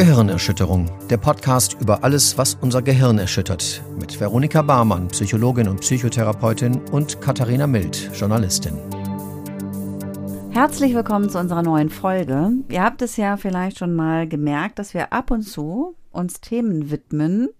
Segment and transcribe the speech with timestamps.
[0.00, 6.80] Gehirnerschütterung, der Podcast über alles, was unser Gehirn erschüttert, mit Veronika Barmann, Psychologin und Psychotherapeutin
[6.90, 8.78] und Katharina Mild, Journalistin.
[10.52, 12.52] Herzlich willkommen zu unserer neuen Folge.
[12.70, 16.90] Ihr habt es ja vielleicht schon mal gemerkt, dass wir ab und zu uns Themen
[16.90, 17.50] widmen,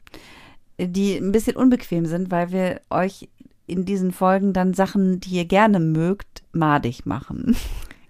[0.79, 3.29] die ein bisschen unbequem sind, weil wir euch
[3.67, 7.55] in diesen Folgen dann Sachen, die ihr gerne mögt, madig machen.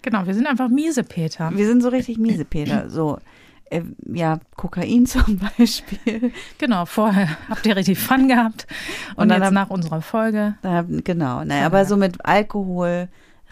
[0.02, 1.50] Genau, wir sind einfach miese Peter.
[1.52, 2.88] Wir sind so richtig miese Peter.
[2.88, 3.18] So,
[3.70, 6.32] äh, ja, Kokain zum Beispiel.
[6.58, 8.66] Genau, vorher habt ihr richtig Fun gehabt.
[9.16, 10.56] Und, und dann jetzt nach unserer Folge.
[10.62, 13.08] Da, genau, naja, aber so mit Alkohol,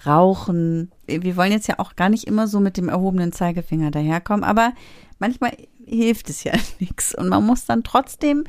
[0.06, 0.92] Rauchen.
[1.06, 4.72] Wir wollen jetzt ja auch gar nicht immer so mit dem erhobenen Zeigefinger daherkommen, aber
[5.18, 7.14] manchmal hilft es ja nichts.
[7.14, 8.44] Und man muss dann trotzdem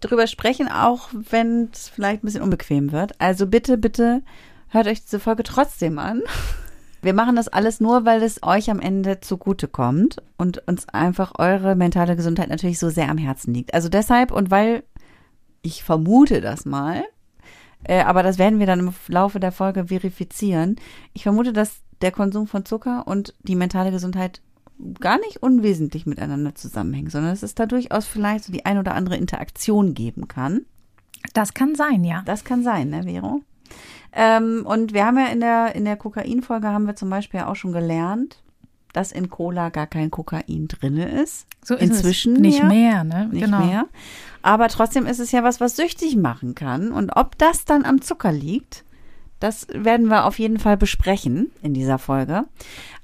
[0.00, 3.20] drüber sprechen, auch wenn es vielleicht ein bisschen unbequem wird.
[3.20, 4.22] Also bitte, bitte
[4.68, 6.22] hört euch diese Folge trotzdem an.
[7.06, 11.34] Wir machen das alles nur, weil es euch am Ende zugute kommt und uns einfach
[11.38, 13.74] eure mentale Gesundheit natürlich so sehr am Herzen liegt.
[13.74, 14.82] Also deshalb und weil
[15.62, 17.04] ich vermute das mal,
[17.84, 20.74] äh, aber das werden wir dann im Laufe der Folge verifizieren.
[21.12, 24.42] Ich vermute, dass der Konsum von Zucker und die mentale Gesundheit
[24.98, 28.96] gar nicht unwesentlich miteinander zusammenhängen, sondern dass es da durchaus vielleicht so die ein oder
[28.96, 30.62] andere Interaktion geben kann.
[31.34, 32.22] Das kann sein, ja.
[32.26, 33.42] Das kann sein, ne, Vero?
[34.16, 37.54] Ähm, und wir haben ja in der, in der Kokain-Folge haben wir zum Beispiel auch
[37.54, 38.42] schon gelernt,
[38.94, 41.46] dass in Cola gar kein Kokain drin ist.
[41.62, 42.40] So ist Inzwischen es.
[42.40, 43.28] nicht mehr, ne?
[43.30, 43.64] Nicht genau.
[43.64, 43.86] mehr.
[44.40, 46.92] Aber trotzdem ist es ja was, was süchtig machen kann.
[46.92, 48.85] Und ob das dann am Zucker liegt,
[49.40, 52.44] das werden wir auf jeden Fall besprechen in dieser Folge.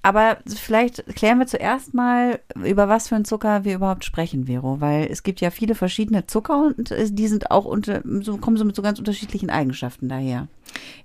[0.02, 4.80] Aber vielleicht klären wir zuerst mal, über was für einen Zucker wir überhaupt sprechen, Vero,
[4.80, 8.64] weil es gibt ja viele verschiedene Zucker und die sind auch unter, so, kommen so
[8.64, 10.48] mit so ganz unterschiedlichen Eigenschaften daher.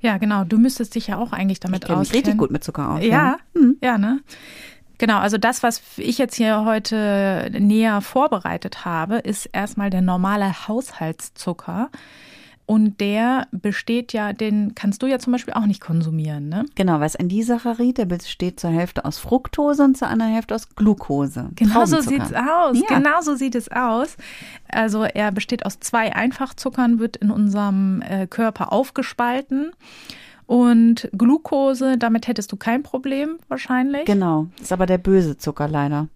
[0.02, 0.45] Ja, genau.
[0.45, 2.09] Du müsstest dich ja auch eigentlich damit ich auskennen.
[2.09, 3.03] richtig gut mit Zucker aus.
[3.03, 3.78] Ja, ja, hm.
[3.84, 4.22] ja ne?
[4.97, 10.67] Genau, also das, was ich jetzt hier heute näher vorbereitet habe, ist erstmal der normale
[10.67, 11.91] Haushaltszucker.
[12.67, 16.66] Und der besteht ja, den kannst du ja zum Beispiel auch nicht konsumieren, ne?
[16.75, 20.53] Genau, weil es ein Disaccharid, der besteht zur Hälfte aus Fructose und zur anderen Hälfte
[20.53, 21.50] aus Glucose.
[21.55, 22.78] Genau so sieht es aus.
[22.78, 22.97] Ja.
[22.97, 24.17] Genau so sieht es aus.
[24.67, 29.72] Also er besteht aus zwei Einfachzuckern, wird in unserem äh, Körper aufgespalten.
[30.45, 34.03] Und Glucose, damit hättest du kein Problem wahrscheinlich.
[34.03, 36.09] Genau, ist aber der böse Zucker leider.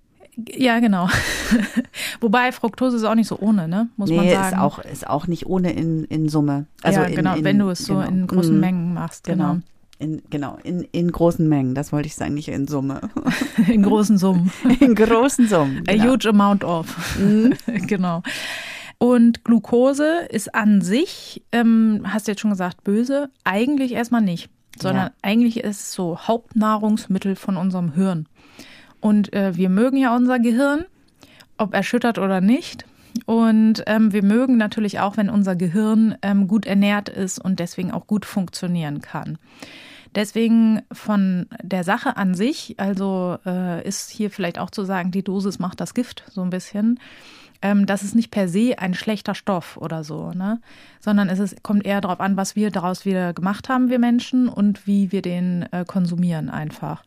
[0.56, 1.07] Ja, genau.
[2.22, 3.90] Wobei Fructose ist auch nicht so ohne, ne?
[3.97, 4.56] Muss nee, man sagen.
[4.56, 6.66] Ist auch, ist auch nicht ohne in, in Summe.
[6.84, 8.07] Also ja, genau, in, wenn du es so genau.
[8.07, 8.59] in großen mhm.
[8.59, 9.53] Mengen machst, genau.
[9.53, 9.62] genau.
[10.00, 13.01] In, genau, in, in großen Mengen, das wollte ich sagen, nicht in Summe.
[13.68, 14.51] in großen Summen.
[14.80, 15.84] in großen Summen.
[15.84, 16.03] Genau.
[16.03, 17.19] A huge amount of.
[17.19, 17.53] Mhm.
[17.88, 18.24] genau.
[18.97, 24.50] Und Glucose ist an sich, ähm, hast du jetzt schon gesagt, böse, eigentlich erstmal nicht,
[24.80, 25.13] sondern ja.
[25.24, 28.28] eigentlich ist es so Hauptnahrungsmittel von unserem Hirn.
[29.01, 30.85] Und äh, wir mögen ja unser Gehirn,
[31.57, 32.85] ob erschüttert oder nicht.
[33.25, 37.91] Und ähm, wir mögen natürlich auch, wenn unser Gehirn ähm, gut ernährt ist und deswegen
[37.91, 39.38] auch gut funktionieren kann.
[40.16, 45.23] Deswegen von der Sache an sich, also äh, ist hier vielleicht auch zu sagen, die
[45.23, 47.00] Dosis macht das Gift so ein bisschen.
[47.62, 50.59] Ähm, das ist nicht per se ein schlechter Stoff oder so, ne?
[51.00, 54.50] sondern es ist, kommt eher darauf an, was wir daraus wieder gemacht haben, wir Menschen,
[54.50, 57.03] und wie wir den äh, konsumieren einfach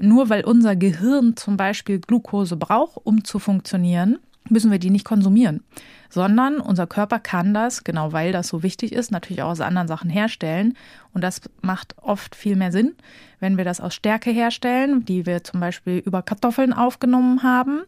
[0.00, 4.18] nur weil unser Gehirn zum Beispiel Glucose braucht, um zu funktionieren,
[4.50, 5.62] müssen wir die nicht konsumieren,
[6.08, 9.88] sondern unser Körper kann das, genau weil das so wichtig ist, natürlich auch aus anderen
[9.88, 10.74] Sachen herstellen.
[11.12, 12.94] Und das macht oft viel mehr Sinn,
[13.40, 17.82] wenn wir das aus Stärke herstellen, die wir zum Beispiel über Kartoffeln aufgenommen haben.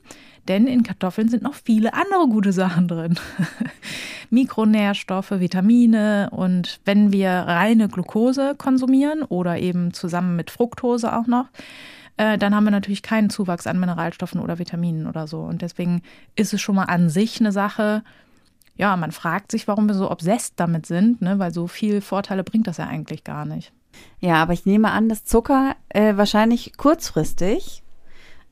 [0.49, 3.19] Denn in Kartoffeln sind noch viele andere gute Sachen drin.
[4.31, 11.47] Mikronährstoffe, Vitamine und wenn wir reine Glucose konsumieren oder eben zusammen mit Fructose auch noch,
[12.21, 15.41] äh, dann haben wir natürlich keinen Zuwachs an Mineralstoffen oder Vitaminen oder so.
[15.41, 16.03] Und deswegen
[16.37, 18.03] ist es schon mal an sich eine Sache,
[18.77, 21.39] ja, man fragt sich, warum wir so obsessed damit sind, ne?
[21.39, 23.73] weil so viel Vorteile bringt das ja eigentlich gar nicht.
[24.21, 27.83] Ja, aber ich nehme an, dass Zucker äh, wahrscheinlich kurzfristig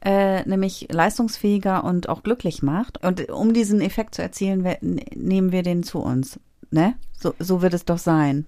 [0.03, 3.05] äh, nämlich leistungsfähiger und auch glücklich macht.
[3.05, 4.65] Und um diesen Effekt zu erzielen,
[5.15, 6.41] nehmen wir den zu uns.
[6.71, 6.95] Ne?
[7.19, 8.47] So, so wird es doch sein.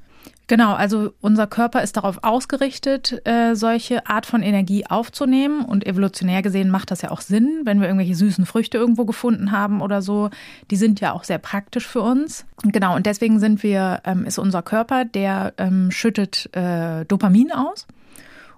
[0.50, 5.64] Genau, also unser Körper ist darauf ausgerichtet, äh, solche Art von Energie aufzunehmen.
[5.64, 9.52] Und evolutionär gesehen macht das ja auch Sinn, wenn wir irgendwelche süßen Früchte irgendwo gefunden
[9.52, 10.28] haben oder so.
[10.72, 12.46] Die sind ja auch sehr praktisch für uns.
[12.64, 17.86] Genau, und deswegen sind wir, ähm, ist unser Körper, der ähm, schüttet äh, Dopamin aus.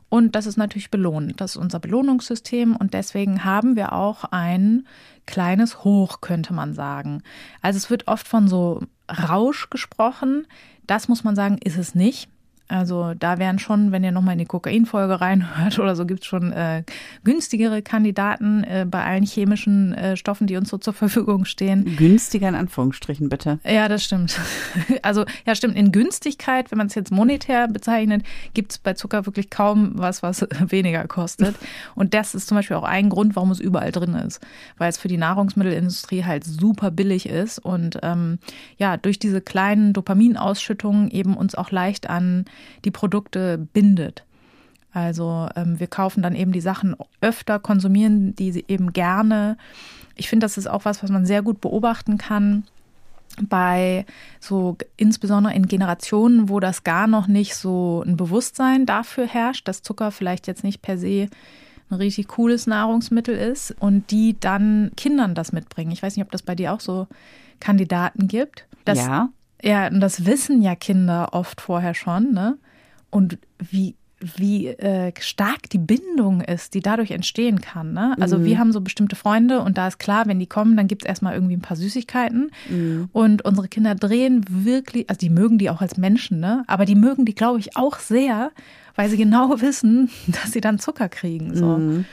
[0.09, 1.43] Und das ist natürlich belohnt.
[1.43, 2.75] Das ist unser Belohnungssystem.
[2.75, 4.87] Und deswegen haben wir auch ein
[5.27, 7.23] kleines Hoch, könnte man sagen.
[7.61, 10.47] Also es wird oft von so Rausch gesprochen.
[10.87, 12.29] Das muss man sagen, ist es nicht.
[12.73, 16.27] Also da wären schon, wenn ihr nochmal in die Kokainfolge reinhört oder so, gibt es
[16.27, 16.85] schon äh,
[17.23, 21.97] günstigere Kandidaten äh, bei allen chemischen äh, Stoffen, die uns so zur Verfügung stehen.
[21.97, 23.59] Günstiger in Anführungsstrichen, bitte.
[23.65, 24.41] Ja, das stimmt.
[25.03, 25.77] Also ja, stimmt.
[25.77, 28.25] In Günstigkeit, wenn man es jetzt monetär bezeichnet,
[28.55, 31.57] gibt es bei Zucker wirklich kaum was, was weniger kostet.
[31.95, 34.41] Und das ist zum Beispiel auch ein Grund, warum es überall drin ist.
[34.79, 38.39] Weil es für die Nahrungsmittelindustrie halt super billig ist und ähm,
[38.79, 42.45] ja, durch diese kleinen Dopaminausschüttungen eben uns auch leicht an
[42.85, 44.25] die Produkte bindet.
[44.93, 49.57] Also ähm, wir kaufen dann eben die Sachen öfter, konsumieren die eben gerne.
[50.17, 52.65] Ich finde, das ist auch was, was man sehr gut beobachten kann
[53.41, 54.05] bei
[54.41, 59.83] so insbesondere in Generationen, wo das gar noch nicht so ein Bewusstsein dafür herrscht, dass
[59.83, 61.29] Zucker vielleicht jetzt nicht per se
[61.91, 65.93] ein richtig cooles Nahrungsmittel ist und die dann Kindern das mitbringen.
[65.93, 67.07] Ich weiß nicht, ob das bei dir auch so
[67.61, 68.67] Kandidaten gibt.
[68.85, 69.31] Das, ja.
[69.63, 72.59] Ja, und das wissen ja Kinder oft vorher schon, ne?
[73.11, 73.95] Und wie
[74.37, 77.93] wie äh, stark die Bindung ist, die dadurch entstehen kann.
[77.93, 78.15] Ne?
[78.21, 78.45] Also mhm.
[78.45, 81.09] wir haben so bestimmte Freunde und da ist klar, wenn die kommen, dann gibt es
[81.09, 82.51] erstmal irgendwie ein paar Süßigkeiten.
[82.71, 83.09] Mhm.
[83.13, 86.65] Und unsere Kinder drehen wirklich, also die mögen die auch als Menschen, ne?
[86.67, 88.53] aber die mögen die, glaube ich, auch sehr,
[88.95, 91.55] weil sie genau wissen, dass sie dann Zucker kriegen.
[91.57, 91.79] So.
[91.79, 92.05] Mhm.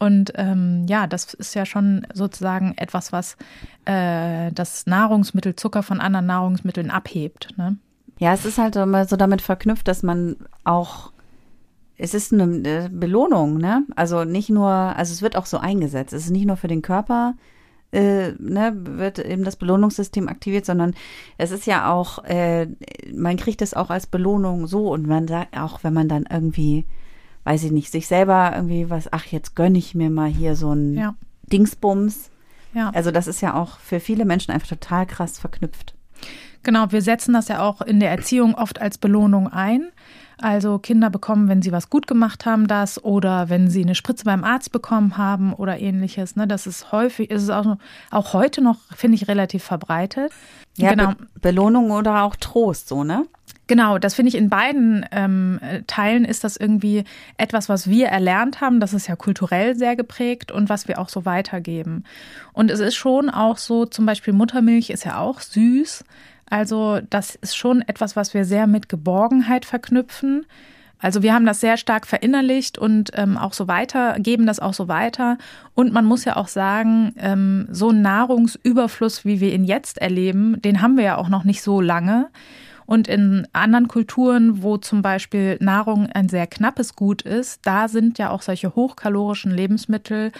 [0.00, 3.36] Und ähm, ja, das ist ja schon sozusagen etwas, was
[3.84, 7.48] äh, das Nahrungsmittel Zucker von anderen Nahrungsmitteln abhebt.
[7.56, 7.76] Ne?
[8.18, 11.12] Ja, es ist halt immer so damit verknüpft, dass man auch
[12.02, 13.84] es ist eine Belohnung, ne?
[13.94, 16.14] Also nicht nur, also es wird auch so eingesetzt.
[16.14, 17.34] Es ist nicht nur für den Körper,
[17.92, 20.94] äh, ne, wird eben das Belohnungssystem aktiviert, sondern
[21.38, 22.68] es ist ja auch, äh,
[23.12, 26.86] man kriegt es auch als Belohnung so und man sagt auch, wenn man dann irgendwie
[27.50, 30.72] weiß ich nicht, sich selber irgendwie was, ach, jetzt gönne ich mir mal hier so
[30.72, 31.14] ein ja.
[31.52, 32.30] Dingsbums.
[32.74, 32.90] Ja.
[32.90, 35.94] Also das ist ja auch für viele Menschen einfach total krass verknüpft.
[36.62, 39.88] Genau, wir setzen das ja auch in der Erziehung oft als Belohnung ein.
[40.38, 44.24] Also Kinder bekommen, wenn sie was gut gemacht haben, das oder wenn sie eine Spritze
[44.24, 46.36] beim Arzt bekommen haben oder ähnliches.
[46.36, 47.78] Ne, das ist häufig, ist es auch,
[48.12, 50.30] auch heute noch, finde ich, relativ verbreitet.
[50.76, 51.08] Ja, genau.
[51.08, 53.26] Be Belohnung oder auch Trost, so, ne?
[53.70, 57.04] Genau, das finde ich in beiden ähm, Teilen ist das irgendwie
[57.36, 58.80] etwas, was wir erlernt haben.
[58.80, 62.02] Das ist ja kulturell sehr geprägt und was wir auch so weitergeben.
[62.52, 66.02] Und es ist schon auch so, zum Beispiel Muttermilch ist ja auch süß.
[66.46, 70.46] Also das ist schon etwas, was wir sehr mit Geborgenheit verknüpfen.
[70.98, 74.74] Also wir haben das sehr stark verinnerlicht und ähm, auch so weiter, geben das auch
[74.74, 75.38] so weiter.
[75.76, 80.60] Und man muss ja auch sagen, ähm, so ein Nahrungsüberfluss, wie wir ihn jetzt erleben,
[80.60, 82.30] den haben wir ja auch noch nicht so lange.
[82.90, 88.18] Und in anderen Kulturen, wo zum Beispiel Nahrung ein sehr knappes Gut ist, da sind
[88.18, 90.32] ja auch solche hochkalorischen Lebensmittel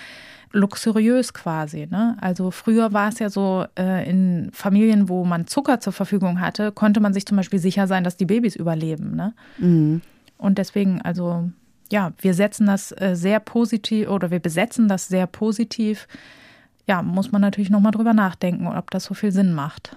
[0.50, 1.86] luxuriös quasi.
[1.88, 2.16] Ne?
[2.20, 6.72] Also früher war es ja so, äh, in Familien, wo man Zucker zur Verfügung hatte,
[6.72, 9.14] konnte man sich zum Beispiel sicher sein, dass die Babys überleben.
[9.14, 9.32] Ne?
[9.58, 10.00] Mhm.
[10.36, 11.48] Und deswegen, also
[11.92, 16.08] ja, wir setzen das äh, sehr positiv oder wir besetzen das sehr positiv.
[16.88, 19.96] Ja, muss man natürlich nochmal drüber nachdenken, ob das so viel Sinn macht.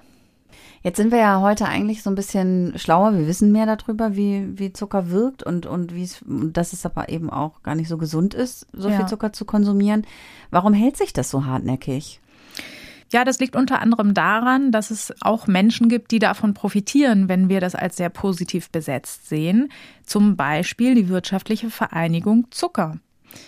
[0.84, 3.18] Jetzt sind wir ja heute eigentlich so ein bisschen schlauer.
[3.18, 7.08] Wir wissen mehr darüber, wie, wie Zucker wirkt und, und wie es, dass es aber
[7.08, 8.98] eben auch gar nicht so gesund ist, so ja.
[8.98, 10.06] viel Zucker zu konsumieren.
[10.52, 12.20] Warum hält sich das so hartnäckig?
[13.14, 17.48] Ja, das liegt unter anderem daran, dass es auch Menschen gibt, die davon profitieren, wenn
[17.48, 19.72] wir das als sehr positiv besetzt sehen.
[20.06, 22.98] Zum Beispiel die wirtschaftliche Vereinigung Zucker.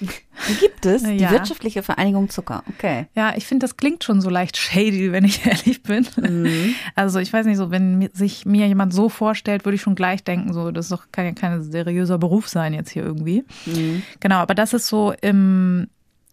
[0.01, 1.31] Die gibt es, die ja.
[1.31, 2.63] wirtschaftliche Vereinigung Zucker.
[2.69, 3.07] Okay.
[3.15, 6.05] Ja, ich finde, das klingt schon so leicht shady, wenn ich ehrlich bin.
[6.17, 6.75] Mhm.
[6.95, 10.23] Also ich weiß nicht so, wenn sich mir jemand so vorstellt, würde ich schon gleich
[10.23, 13.43] denken, so das ist doch kein, kein seriöser Beruf sein jetzt hier irgendwie.
[13.65, 14.03] Mhm.
[14.19, 15.87] Genau, aber das ist so im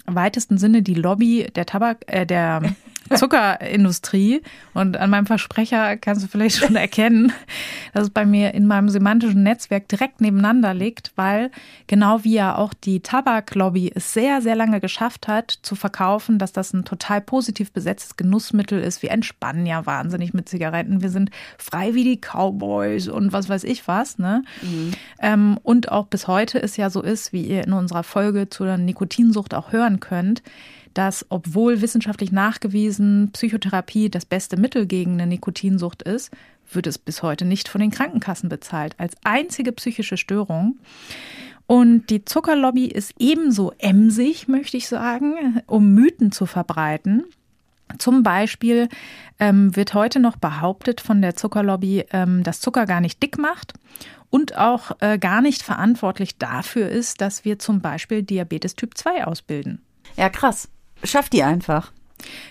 [0.06, 2.62] weitesten Sinne die Lobby der Tabak, äh, der
[3.14, 4.42] Zuckerindustrie.
[4.74, 7.32] Und an meinem Versprecher kannst du vielleicht schon erkennen,
[7.92, 11.50] dass es bei mir in meinem semantischen Netzwerk direkt nebeneinander liegt, weil
[11.86, 16.52] genau wie ja auch die Tabaklobby es sehr, sehr lange geschafft hat, zu verkaufen, dass
[16.52, 19.02] das ein total positiv besetztes Genussmittel ist.
[19.02, 21.02] Wir entspannen ja wahnsinnig mit Zigaretten.
[21.02, 24.18] Wir sind frei wie die Cowboys und was weiß ich was.
[24.18, 24.44] Ne?
[24.62, 24.92] Mhm.
[25.20, 28.76] Ähm, und auch bis heute es ja so ist, wie ihr in unserer Folge zur
[28.76, 30.42] Nikotinsucht auch hören könnt,
[30.94, 36.30] dass obwohl wissenschaftlich nachgewiesen Psychotherapie das beste Mittel gegen eine Nikotinsucht ist,
[36.70, 40.78] wird es bis heute nicht von den Krankenkassen bezahlt als einzige psychische Störung.
[41.66, 47.24] Und die Zuckerlobby ist ebenso emsig, möchte ich sagen, um Mythen zu verbreiten.
[47.98, 48.88] Zum Beispiel
[49.38, 53.74] ähm, wird heute noch behauptet von der Zuckerlobby, ähm, dass Zucker gar nicht dick macht
[54.30, 59.26] und auch äh, gar nicht verantwortlich dafür ist, dass wir zum Beispiel Diabetes Typ 2
[59.26, 59.82] ausbilden.
[60.16, 60.68] Ja, krass.
[61.04, 61.92] Schafft die einfach.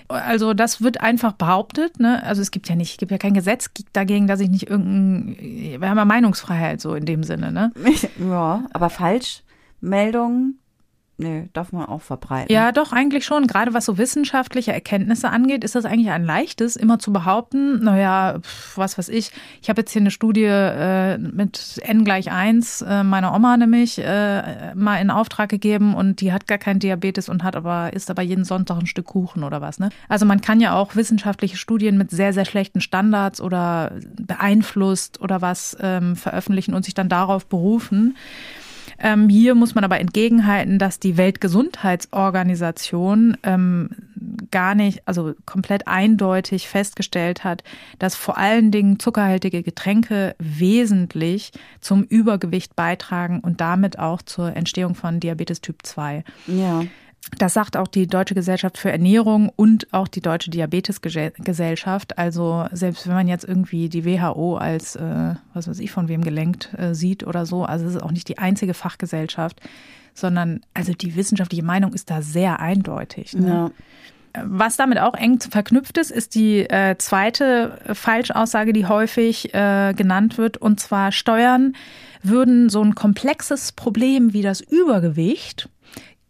[0.07, 1.99] Also das wird einfach behauptet.
[1.99, 2.21] Ne?
[2.23, 5.89] Also es gibt ja nicht, gibt ja kein Gesetz dagegen, dass ich nicht irgendein, wir
[5.89, 7.51] haben ja Meinungsfreiheit so in dem Sinne.
[7.51, 7.71] Ne?
[8.19, 10.59] Ja, aber Falschmeldungen
[11.21, 12.51] Nee, darf man auch verbreiten.
[12.51, 13.45] Ja, doch, eigentlich schon.
[13.45, 18.39] Gerade was so wissenschaftliche Erkenntnisse angeht, ist das eigentlich ein leichtes, immer zu behaupten, naja,
[18.75, 23.03] was weiß ich, ich habe jetzt hier eine Studie äh, mit N gleich 1, äh,
[23.03, 27.43] meiner Oma nämlich, äh, mal in Auftrag gegeben und die hat gar keinen Diabetes und
[27.43, 29.77] hat aber, isst aber jeden Sonntag ein Stück Kuchen oder was.
[29.77, 29.89] Ne?
[30.09, 35.41] Also man kann ja auch wissenschaftliche Studien mit sehr, sehr schlechten Standards oder beeinflusst oder
[35.41, 38.15] was ähm, veröffentlichen und sich dann darauf berufen.
[39.01, 43.89] Ähm, hier muss man aber entgegenhalten, dass die Weltgesundheitsorganisation ähm,
[44.51, 47.63] gar nicht, also komplett eindeutig festgestellt hat,
[47.97, 54.93] dass vor allen Dingen zuckerhaltige Getränke wesentlich zum Übergewicht beitragen und damit auch zur Entstehung
[54.93, 56.23] von Diabetes Typ 2.
[56.47, 56.83] Ja.
[57.37, 62.17] Das sagt auch die Deutsche Gesellschaft für Ernährung und auch die Deutsche Diabetesgesellschaft.
[62.17, 66.23] Also selbst wenn man jetzt irgendwie die WHO als, äh, was weiß ich, von wem
[66.23, 69.61] gelenkt äh, sieht oder so, also es ist auch nicht die einzige Fachgesellschaft,
[70.15, 73.33] sondern also die wissenschaftliche Meinung ist da sehr eindeutig.
[73.33, 73.47] Ne?
[73.47, 73.71] Ja.
[74.43, 80.37] Was damit auch eng verknüpft ist, ist die äh, zweite Falschaussage, die häufig äh, genannt
[80.37, 81.75] wird, und zwar Steuern
[82.23, 85.69] würden so ein komplexes Problem wie das Übergewicht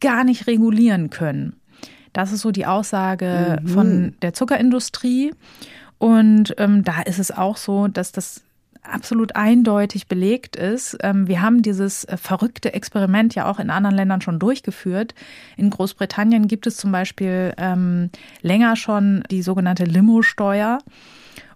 [0.01, 1.55] gar nicht regulieren können.
[2.13, 3.67] Das ist so die Aussage mhm.
[3.67, 5.33] von der Zuckerindustrie.
[5.97, 8.43] Und ähm, da ist es auch so, dass das
[8.83, 10.97] absolut eindeutig belegt ist.
[11.01, 15.13] Ähm, wir haben dieses äh, verrückte Experiment ja auch in anderen Ländern schon durchgeführt.
[15.57, 18.09] In Großbritannien gibt es zum Beispiel ähm,
[18.41, 20.79] länger schon die sogenannte Limo-Steuer.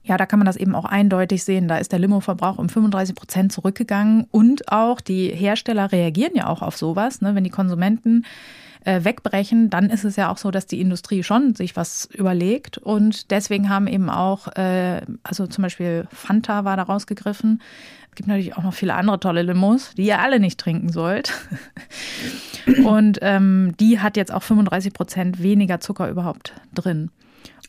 [0.06, 1.68] Ja, da kann man das eben auch eindeutig sehen.
[1.68, 6.62] Da ist der Limo-Verbrauch um 35 Prozent zurückgegangen und auch die Hersteller reagieren ja auch
[6.62, 7.22] auf sowas.
[7.22, 7.34] Ne?
[7.34, 8.24] Wenn die Konsumenten
[8.84, 12.78] äh, wegbrechen, dann ist es ja auch so, dass die Industrie schon sich was überlegt
[12.78, 17.62] und deswegen haben eben auch, äh, also zum Beispiel Fanta war da rausgegriffen.
[18.12, 21.34] Es gibt natürlich auch noch viele andere tolle Limos, die ihr alle nicht trinken sollt.
[22.86, 27.12] Und ähm, die hat jetzt auch 35 Prozent weniger Zucker überhaupt drin.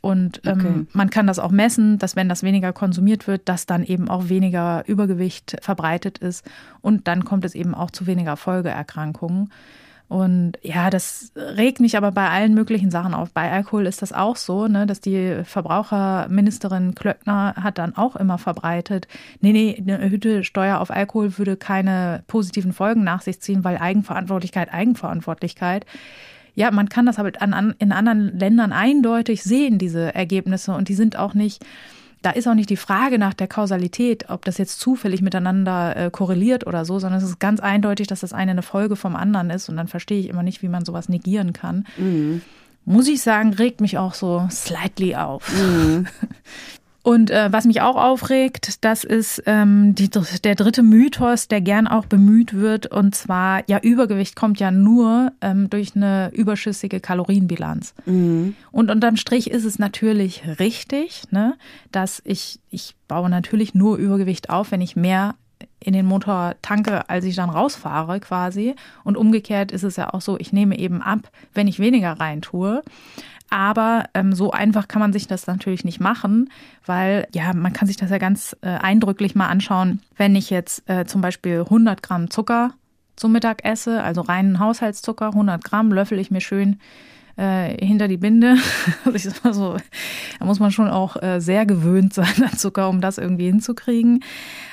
[0.07, 0.87] Und ähm, okay.
[0.93, 4.29] man kann das auch messen, dass wenn das weniger konsumiert wird, dass dann eben auch
[4.29, 6.49] weniger Übergewicht verbreitet ist.
[6.81, 9.51] Und dann kommt es eben auch zu weniger Folgeerkrankungen.
[10.07, 13.33] Und ja, das regt mich aber bei allen möglichen Sachen auf.
[13.33, 18.39] Bei Alkohol ist das auch so, ne, dass die Verbraucherministerin Klöckner hat dann auch immer
[18.39, 19.09] verbreitet,
[19.41, 23.79] nee, nee, eine erhöhte Steuer auf Alkohol würde keine positiven Folgen nach sich ziehen, weil
[23.79, 25.85] Eigenverantwortlichkeit, Eigenverantwortlichkeit
[26.57, 30.73] ja, man kann das aber an, in anderen Ländern eindeutig sehen, diese Ergebnisse.
[30.73, 31.65] Und die sind auch nicht,
[32.23, 36.11] da ist auch nicht die Frage nach der Kausalität, ob das jetzt zufällig miteinander äh,
[36.11, 39.51] korreliert oder so, sondern es ist ganz eindeutig, dass das eine eine Folge vom anderen
[39.51, 39.69] ist.
[39.69, 41.87] Und dann verstehe ich immer nicht, wie man sowas negieren kann.
[41.99, 42.41] Mhm.
[42.87, 45.53] Muss ich sagen, regt mich auch so slightly auf.
[45.53, 46.07] Mhm.
[47.07, 50.11] Und äh, was mich auch aufregt, das ist ähm, die,
[50.43, 52.89] der dritte Mythos, der gern auch bemüht wird.
[52.89, 57.95] Und zwar, ja, Übergewicht kommt ja nur ähm, durch eine überschüssige Kalorienbilanz.
[58.07, 58.57] Mhm.
[58.73, 61.55] Und unterm Strich ist es natürlich richtig, ne,
[61.93, 65.37] dass ich, ich baue natürlich nur Übergewicht auf, wenn ich mehr
[65.79, 68.75] in den Motor tanke, als ich dann rausfahre quasi.
[69.05, 72.83] Und umgekehrt ist es ja auch so, ich nehme eben ab, wenn ich weniger reintue.
[73.51, 76.51] Aber ähm, so einfach kann man sich das natürlich nicht machen,
[76.85, 80.89] weil ja, man kann sich das ja ganz äh, eindrücklich mal anschauen, wenn ich jetzt
[80.91, 82.75] äh, zum Beispiel 100 Gramm Zucker
[83.15, 86.79] zum Mittag esse, also reinen Haushaltszucker, 100 Gramm, löffel ich mir schön
[87.37, 88.57] äh, hinter die Binde.
[89.05, 89.77] Also ich so,
[90.39, 94.25] da muss man schon auch äh, sehr gewöhnt sein an Zucker, um das irgendwie hinzukriegen.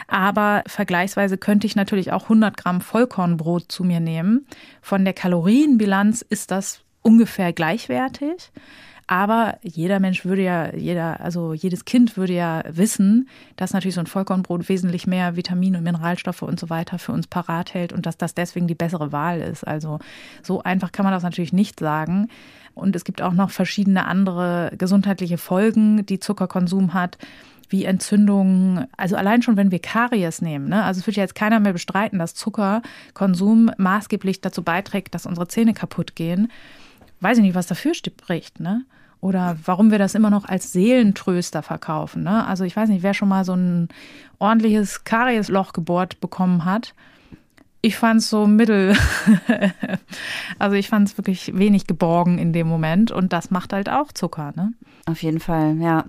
[0.07, 4.47] Aber vergleichsweise könnte ich natürlich auch 100 Gramm Vollkornbrot zu mir nehmen.
[4.81, 8.51] Von der Kalorienbilanz ist das ungefähr gleichwertig.
[9.07, 14.01] Aber jeder Mensch würde ja, jeder, also jedes Kind würde ja wissen, dass natürlich so
[14.01, 18.05] ein Vollkornbrot wesentlich mehr Vitamine und Mineralstoffe und so weiter für uns parat hält und
[18.05, 19.67] dass das deswegen die bessere Wahl ist.
[19.67, 19.99] Also
[20.41, 22.29] so einfach kann man das natürlich nicht sagen.
[22.75, 27.17] Und es gibt auch noch verschiedene andere gesundheitliche Folgen, die Zuckerkonsum hat
[27.69, 30.83] wie Entzündungen, also allein schon, wenn wir Karies nehmen, ne?
[30.83, 35.47] also es wird ja jetzt keiner mehr bestreiten, dass Zuckerkonsum maßgeblich dazu beiträgt, dass unsere
[35.47, 36.49] Zähne kaputt gehen
[37.23, 38.85] weiß ich nicht, was dafür spricht, ne?
[39.21, 42.23] Oder warum wir das immer noch als Seelentröster verkaufen.
[42.23, 42.45] Ne?
[42.45, 43.87] Also ich weiß nicht, wer schon mal so ein
[44.37, 46.93] ordentliches Kariesloch gebohrt bekommen hat.
[47.81, 48.97] Ich fand es so mittel.
[50.59, 53.11] also ich fand es wirklich wenig geborgen in dem Moment.
[53.11, 54.51] Und das macht halt auch Zucker.
[54.57, 54.73] Ne?
[55.05, 56.03] Auf jeden Fall, ja.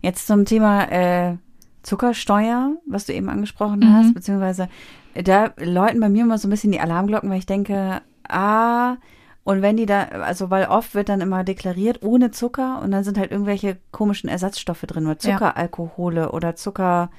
[0.00, 1.36] Jetzt zum Thema äh,
[1.82, 3.92] Zuckersteuer, was du eben angesprochen mhm.
[3.92, 4.68] hast, beziehungsweise
[5.14, 8.98] da läuten bei mir immer so ein bisschen die Alarmglocken, weil ich denke, ah,
[9.42, 13.04] Und wenn die da, also weil oft wird dann immer deklariert ohne Zucker und dann
[13.04, 17.10] sind halt irgendwelche komischen Ersatzstoffe drin oder Zuckeralkohole oder Zucker,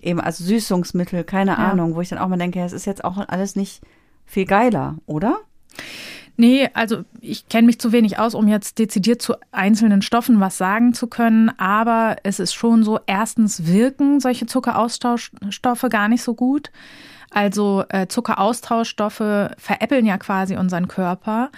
[0.00, 1.56] eben also Süßungsmittel, keine ja.
[1.56, 3.82] Ahnung, wo ich dann auch mal denke, es ist jetzt auch alles nicht
[4.26, 5.40] viel geiler, oder?
[6.36, 10.56] Nee, also ich kenne mich zu wenig aus, um jetzt dezidiert zu einzelnen Stoffen was
[10.56, 11.50] sagen zu können.
[11.58, 16.70] Aber es ist schon so, erstens wirken solche Zuckeraustauschstoffe gar nicht so gut.
[17.32, 21.50] Also äh, Zuckeraustauschstoffe veräppeln ja quasi unseren Körper.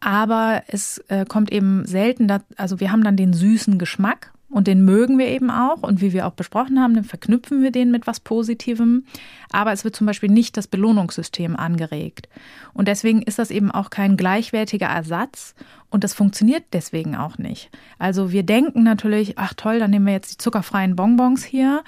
[0.00, 4.66] Aber es äh, kommt eben selten, da, also wir haben dann den süßen Geschmack und
[4.66, 5.82] den mögen wir eben auch.
[5.82, 9.04] Und wie wir auch besprochen haben, dann verknüpfen wir den mit was Positivem.
[9.50, 12.28] Aber es wird zum Beispiel nicht das Belohnungssystem angeregt.
[12.72, 15.54] Und deswegen ist das eben auch kein gleichwertiger Ersatz.
[15.90, 17.70] Und das funktioniert deswegen auch nicht.
[17.98, 21.82] Also wir denken natürlich, ach toll, dann nehmen wir jetzt die zuckerfreien Bonbons hier.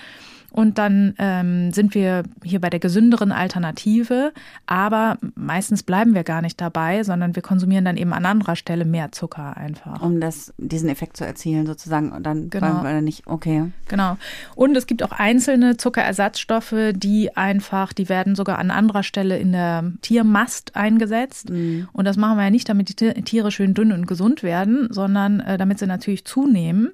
[0.50, 4.32] Und dann ähm, sind wir hier bei der gesünderen Alternative.
[4.66, 8.84] Aber meistens bleiben wir gar nicht dabei, sondern wir konsumieren dann eben an anderer Stelle
[8.84, 10.02] mehr Zucker einfach.
[10.02, 12.12] Um das, diesen Effekt zu erzielen sozusagen.
[12.12, 12.82] Und dann genau.
[12.82, 13.70] wir nicht, okay.
[13.88, 14.16] Genau.
[14.54, 19.52] Und es gibt auch einzelne Zuckerersatzstoffe, die einfach, die werden sogar an anderer Stelle in
[19.52, 21.50] der Tiermast eingesetzt.
[21.50, 21.88] Mhm.
[21.92, 25.40] Und das machen wir ja nicht, damit die Tiere schön dünn und gesund werden, sondern
[25.40, 26.90] äh, damit sie natürlich zunehmen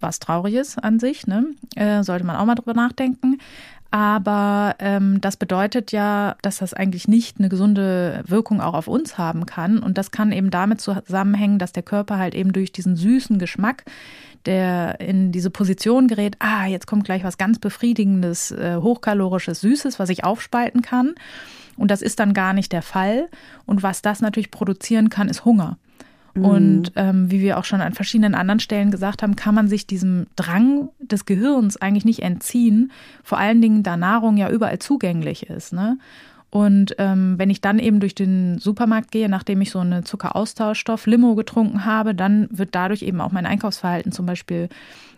[0.00, 1.46] was traurig ist an sich, ne?
[1.74, 3.38] Äh, sollte man auch mal drüber nachdenken.
[3.90, 9.16] Aber ähm, das bedeutet ja, dass das eigentlich nicht eine gesunde Wirkung auch auf uns
[9.16, 9.78] haben kann.
[9.78, 13.84] Und das kann eben damit zusammenhängen, dass der Körper halt eben durch diesen süßen Geschmack,
[14.44, 19.98] der in diese Position gerät, ah, jetzt kommt gleich was ganz befriedigendes, äh, hochkalorisches, süßes,
[19.98, 21.14] was ich aufspalten kann.
[21.76, 23.28] Und das ist dann gar nicht der Fall.
[23.66, 25.78] Und was das natürlich produzieren kann, ist Hunger.
[26.36, 26.44] Mhm.
[26.44, 29.86] Und ähm, wie wir auch schon an verschiedenen anderen Stellen gesagt haben, kann man sich
[29.86, 35.48] diesem Drang des Gehirns eigentlich nicht entziehen, vor allen Dingen da Nahrung ja überall zugänglich
[35.48, 35.72] ist.
[35.72, 35.98] Ne?
[36.50, 41.06] Und ähm, wenn ich dann eben durch den Supermarkt gehe, nachdem ich so eine Zuckeraustauschstoff
[41.06, 44.68] Limo getrunken habe, dann wird dadurch eben auch mein Einkaufsverhalten zum Beispiel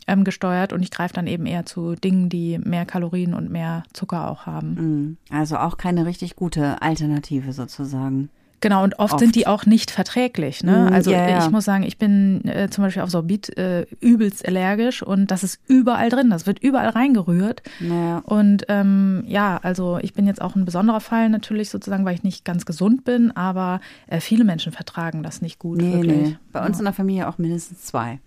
[0.06, 3.82] ähm, gesteuert und ich greife dann eben eher zu Dingen, die mehr Kalorien und mehr
[3.92, 4.74] Zucker auch haben.
[4.74, 5.16] Mhm.
[5.30, 8.30] Also auch keine richtig gute Alternative sozusagen.
[8.60, 10.64] Genau, und oft, oft, sind die auch nicht verträglich.
[10.64, 10.88] Ne?
[10.90, 11.44] Mm, also ja, ja.
[11.44, 15.44] ich muss sagen, ich bin äh, zum Beispiel auf Sorbit äh, übelst allergisch und das
[15.44, 17.62] ist überall drin, das wird überall reingerührt.
[17.80, 18.18] Ja.
[18.24, 22.24] Und ähm, ja, also ich bin jetzt auch ein besonderer Fall natürlich sozusagen, weil ich
[22.24, 25.78] nicht ganz gesund bin, aber äh, viele Menschen vertragen das nicht gut.
[25.78, 26.16] Nee, wirklich.
[26.16, 26.36] Nee.
[26.52, 28.18] Bei uns in der Familie auch mindestens zwei.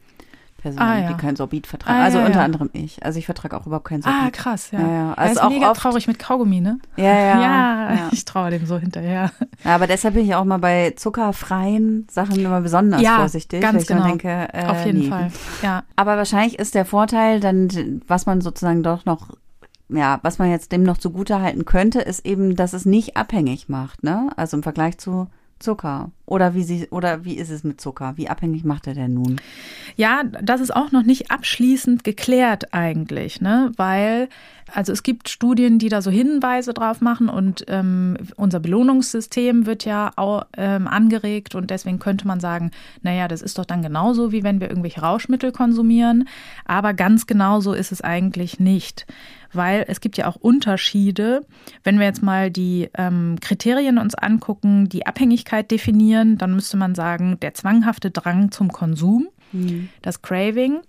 [0.62, 1.08] Personen, ah, ja.
[1.10, 2.00] die kein Sorbit vertragen.
[2.00, 2.45] Ah, also ja, unter ja.
[2.45, 3.04] anderem ich.
[3.04, 4.21] Also ich vertrage auch überhaupt kein Sorbit.
[4.24, 4.80] Ah, krass, ja.
[4.80, 6.80] ja, Also ist auch mega oft, traurig mit Kaugummi, ne?
[6.95, 7.41] Ja, ja.
[7.41, 9.32] Ja, ich traue dem so hinterher.
[9.63, 13.62] Ja, aber deshalb bin ich auch mal bei zuckerfreien Sachen immer besonders vorsichtig.
[13.62, 14.08] Ganz weil ich genau.
[14.08, 15.10] denke, äh, Auf jeden nee.
[15.10, 15.32] Fall,
[15.63, 15.84] ja.
[15.95, 19.30] Aber wahrscheinlich ist der Vorteil dann, was man sozusagen doch noch
[19.93, 23.67] ja, was man jetzt dem noch zugute halten könnte, ist eben, dass es nicht abhängig
[23.67, 24.30] macht, ne?
[24.38, 25.28] Also im Vergleich zu
[25.62, 26.12] Zucker.
[26.26, 28.13] Oder wie sie, oder wie ist es mit Zucker?
[28.15, 29.41] Wie abhängig macht er denn nun?
[29.97, 33.71] Ja, das ist auch noch nicht abschließend geklärt eigentlich, ne?
[33.76, 34.30] Weil,
[34.74, 39.84] also es gibt Studien, die da so Hinweise drauf machen und ähm, unser Belohnungssystem wird
[39.84, 42.71] ja auch ähm, angeregt und deswegen könnte man sagen,
[43.02, 46.30] naja, das ist doch dann genauso, wie wenn wir irgendwelche Rauschmittel konsumieren.
[46.65, 49.06] Aber ganz genauso ist es eigentlich nicht
[49.53, 51.45] weil es gibt ja auch Unterschiede.
[51.83, 56.95] Wenn wir jetzt mal die ähm, Kriterien uns angucken, die Abhängigkeit definieren, dann müsste man
[56.95, 59.89] sagen, der zwanghafte Drang zum Konsum, mhm.
[60.01, 60.79] das Craving.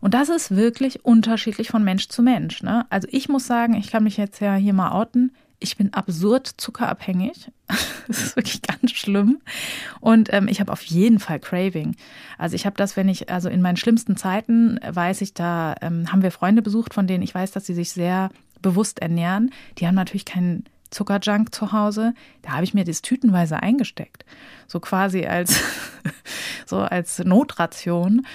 [0.00, 2.62] Und das ist wirklich unterschiedlich von Mensch zu Mensch.
[2.62, 2.86] Ne?
[2.90, 5.32] Also ich muss sagen, ich kann mich jetzt ja hier mal outen.
[5.60, 7.50] Ich bin absurd zuckerabhängig.
[8.08, 9.42] Das ist wirklich ganz schlimm.
[10.00, 11.94] Und ähm, ich habe auf jeden Fall Craving.
[12.38, 16.10] Also ich habe das, wenn ich, also in meinen schlimmsten Zeiten weiß ich, da ähm,
[16.10, 18.30] haben wir Freunde besucht, von denen ich weiß, dass sie sich sehr
[18.62, 19.50] bewusst ernähren.
[19.76, 22.14] Die haben natürlich keinen Zuckerjunk zu Hause.
[22.42, 24.24] Da habe ich mir das tütenweise eingesteckt.
[24.66, 25.60] So quasi als,
[26.66, 28.26] so als Notration.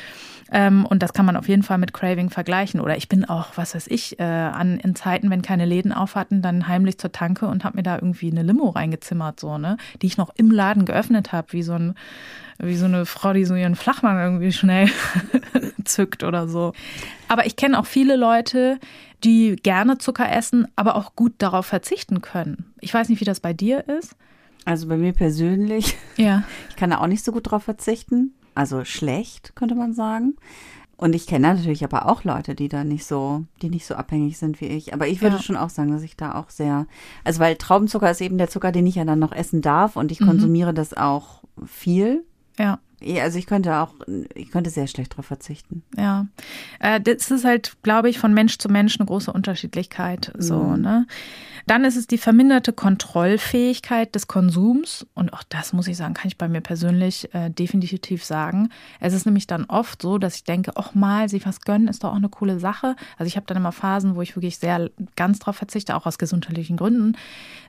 [0.53, 2.79] Ähm, und das kann man auf jeden Fall mit Craving vergleichen.
[2.79, 6.13] Oder ich bin auch, was weiß ich, äh, an, in Zeiten, wenn keine Läden auf
[6.13, 9.77] hatten, dann heimlich zur Tanke und habe mir da irgendwie eine Limo reingezimmert, so, ne?
[10.01, 11.95] Die ich noch im Laden geöffnet habe, wie so ein
[12.59, 14.87] wie so eine Frau, die so ihren Flachmann irgendwie schnell
[15.85, 16.73] zückt oder so.
[17.27, 18.79] Aber ich kenne auch viele Leute,
[19.23, 22.71] die gerne Zucker essen, aber auch gut darauf verzichten können.
[22.79, 24.15] Ich weiß nicht, wie das bei dir ist.
[24.65, 25.97] Also bei mir persönlich.
[26.15, 26.43] Ja.
[26.69, 30.35] Ich kann da auch nicht so gut drauf verzichten also schlecht, könnte man sagen.
[30.95, 34.37] Und ich kenne natürlich aber auch Leute, die da nicht so, die nicht so abhängig
[34.37, 34.93] sind wie ich.
[34.93, 35.41] Aber ich würde ja.
[35.41, 36.87] schon auch sagen, dass ich da auch sehr,
[37.23, 40.11] also weil Traubenzucker ist eben der Zucker, den ich ja dann noch essen darf und
[40.11, 40.27] ich mhm.
[40.27, 42.23] konsumiere das auch viel.
[42.57, 42.79] Ja.
[43.21, 43.93] Also ich könnte auch,
[44.33, 45.83] ich könnte sehr schlecht darauf verzichten.
[45.97, 46.27] Ja,
[46.79, 50.31] äh, das ist halt, glaube ich, von Mensch zu Mensch eine große Unterschiedlichkeit.
[50.37, 50.81] So, mhm.
[50.81, 51.07] ne?
[51.65, 55.05] Dann ist es die verminderte Kontrollfähigkeit des Konsums.
[55.13, 58.69] Und auch das muss ich sagen, kann ich bei mir persönlich äh, definitiv sagen.
[58.99, 62.03] Es ist nämlich dann oft so, dass ich denke, ach mal, sich was gönnen ist
[62.03, 62.95] doch auch eine coole Sache.
[63.17, 66.17] Also ich habe dann immer Phasen, wo ich wirklich sehr ganz drauf verzichte, auch aus
[66.17, 67.15] gesundheitlichen Gründen.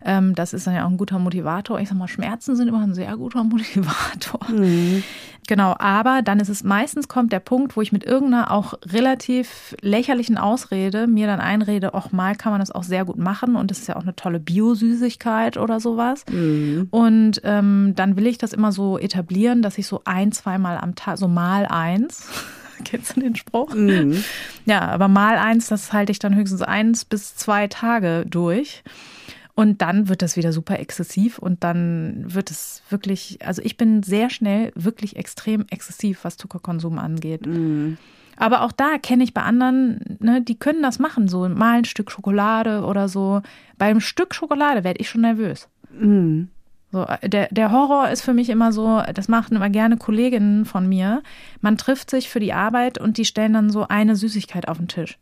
[0.05, 1.79] Ähm, das ist dann ja auch ein guter Motivator.
[1.79, 4.41] Ich sag mal, Schmerzen sind immer ein sehr guter Motivator.
[4.51, 5.05] Mhm.
[5.47, 9.77] Genau, aber dann ist es meistens kommt der Punkt, wo ich mit irgendeiner auch relativ
[9.81, 13.71] lächerlichen Ausrede mir dann einrede, auch mal kann man das auch sehr gut machen und
[13.71, 16.25] es ist ja auch eine tolle Biosüßigkeit oder sowas.
[16.31, 16.89] Mhm.
[16.91, 20.95] Und ähm, dann will ich das immer so etablieren, dass ich so ein, zweimal am
[20.95, 22.29] Tag, so mal eins,
[22.85, 23.75] kennst du den Spruch?
[23.75, 24.25] Mhm.
[24.65, 28.83] Ja, aber mal eins, das halte ich dann höchstens eins bis zwei Tage durch.
[29.57, 34.03] Und dann wird das wieder super exzessiv und dann wird es wirklich, also ich bin
[34.03, 37.47] sehr schnell wirklich extrem exzessiv, was Zuckerkonsum angeht.
[37.47, 37.97] Mhm.
[38.37, 41.85] Aber auch da kenne ich bei anderen, ne, die können das machen, so mal ein
[41.85, 43.43] Stück Schokolade oder so.
[43.79, 45.69] Beim Stück Schokolade werde ich schon nervös.
[45.97, 46.49] Mhm.
[46.91, 50.89] So, der, der Horror ist für mich immer so, das machen immer gerne Kolleginnen von
[50.89, 51.23] mir.
[51.61, 54.89] Man trifft sich für die Arbeit und die stellen dann so eine Süßigkeit auf den
[54.89, 55.19] Tisch.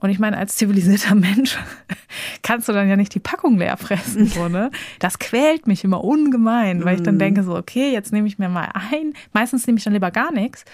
[0.00, 1.58] Und ich meine, als zivilisierter Mensch
[2.42, 4.70] kannst du dann ja nicht die Packung leer fressen, so, ne?
[4.98, 7.20] Das quält mich immer ungemein, weil ich dann mhm.
[7.20, 9.14] denke so, okay, jetzt nehme ich mir mal ein.
[9.32, 10.64] Meistens nehme ich dann lieber gar nichts,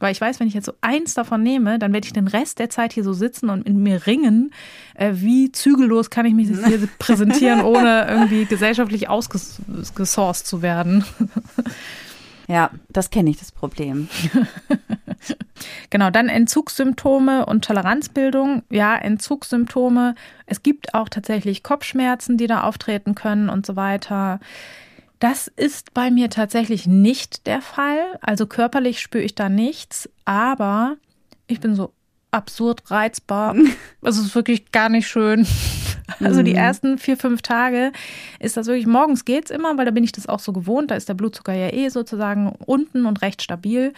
[0.00, 2.58] weil ich weiß, wenn ich jetzt so eins davon nehme, dann werde ich den Rest
[2.58, 4.52] der Zeit hier so sitzen und in mir ringen,
[4.94, 11.04] äh, wie zügellos kann ich mich hier präsentieren, ohne irgendwie gesellschaftlich ausgesourced zu werden.
[12.48, 14.08] Ja, das kenne ich, das Problem.
[15.90, 18.62] genau, dann Entzugssymptome und Toleranzbildung.
[18.70, 20.14] Ja, Entzugssymptome.
[20.46, 24.40] Es gibt auch tatsächlich Kopfschmerzen, die da auftreten können und so weiter.
[25.18, 28.18] Das ist bei mir tatsächlich nicht der Fall.
[28.20, 30.96] Also körperlich spüre ich da nichts, aber
[31.46, 31.92] ich bin so
[32.32, 33.54] absurd reizbar.
[34.04, 35.46] Es ist wirklich gar nicht schön.
[36.20, 36.58] Also die mhm.
[36.58, 37.90] ersten vier, fünf Tage
[38.38, 40.90] ist das wirklich, morgens geht's immer, weil da bin ich das auch so gewohnt.
[40.90, 43.94] Da ist der Blutzucker ja eh sozusagen unten und recht stabil.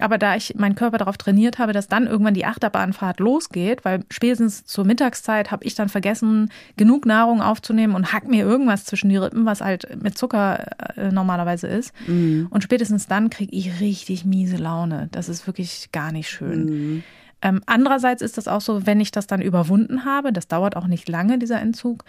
[0.00, 4.00] Aber da ich meinen Körper darauf trainiert habe, dass dann irgendwann die Achterbahnfahrt losgeht, weil
[4.10, 9.08] spätestens zur Mittagszeit habe ich dann vergessen, genug Nahrung aufzunehmen und hack mir irgendwas zwischen
[9.08, 11.92] die Rippen, was halt mit Zucker äh, normalerweise ist.
[12.08, 12.48] Mhm.
[12.50, 15.08] Und spätestens dann kriege ich richtig miese Laune.
[15.12, 16.64] Das ist wirklich gar nicht schön.
[16.64, 17.02] Mhm.
[17.44, 20.86] Ähm, andererseits ist das auch so, wenn ich das dann überwunden habe, das dauert auch
[20.86, 22.04] nicht lange, dieser Entzug,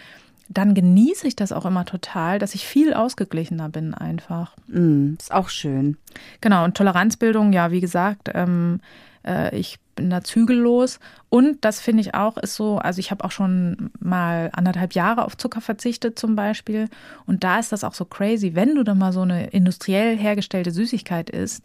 [0.47, 4.55] dann genieße ich das auch immer total, dass ich viel ausgeglichener bin einfach.
[4.67, 5.97] Mm, ist auch schön.
[6.39, 8.79] Genau, und Toleranzbildung, ja, wie gesagt, ähm,
[9.25, 10.99] äh, ich bin da zügellos.
[11.29, 15.25] Und das finde ich auch ist so, also ich habe auch schon mal anderthalb Jahre
[15.25, 16.89] auf Zucker verzichtet zum Beispiel.
[17.25, 20.71] Und da ist das auch so crazy, wenn du dann mal so eine industriell hergestellte
[20.71, 21.63] Süßigkeit isst,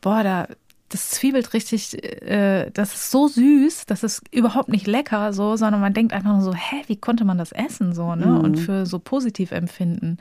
[0.00, 0.48] boah, da
[0.92, 5.80] das zwiebelt richtig, äh, das ist so süß, das ist überhaupt nicht lecker, so, sondern
[5.80, 8.26] man denkt einfach nur so, hä, wie konnte man das essen, so, ne?
[8.26, 8.40] Mhm.
[8.40, 10.18] Und für so positiv empfinden.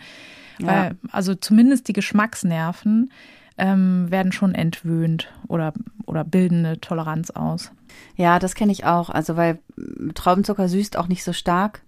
[0.59, 0.67] Ja.
[0.67, 3.11] Weil, also zumindest die Geschmacksnerven
[3.57, 5.73] ähm, werden schon entwöhnt oder,
[6.05, 7.71] oder bilden eine Toleranz aus.
[8.15, 9.09] Ja, das kenne ich auch.
[9.09, 9.59] Also, weil
[10.15, 11.81] Traubenzucker süßt auch nicht so stark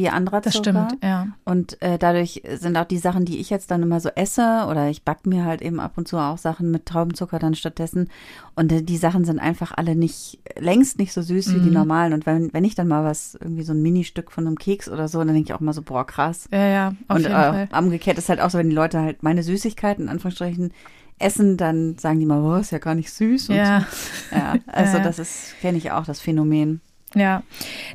[0.00, 0.50] wie anderer Zucker.
[0.50, 1.28] Das stimmt, ja.
[1.44, 4.88] Und äh, dadurch sind auch die Sachen, die ich jetzt dann immer so esse, oder
[4.88, 8.08] ich backe mir halt eben ab und zu auch Sachen mit Traubenzucker dann stattdessen.
[8.54, 11.54] Und äh, die Sachen sind einfach alle nicht, längst nicht so süß mhm.
[11.54, 11.74] wie die mhm.
[11.74, 12.12] normalen.
[12.12, 15.08] Und wenn, wenn ich dann mal was, irgendwie so ein Ministück von einem Keks oder
[15.08, 16.48] so, dann denke ich auch mal so, boah, krass.
[16.50, 17.68] Ja, ja, auf und, jeden äh, Fall.
[17.78, 20.72] umgekehrt ist halt auch so, wenn die Leute halt meine Süßigkeiten, in Anführungsstrichen,
[21.20, 23.48] essen, dann sagen die mal, oh, ist ja gar nicht süß.
[23.48, 23.86] Ja.
[23.90, 24.36] So.
[24.36, 25.04] ja, also ja.
[25.04, 26.80] das ist, kenne ich auch, das Phänomen.
[27.14, 27.42] Ja,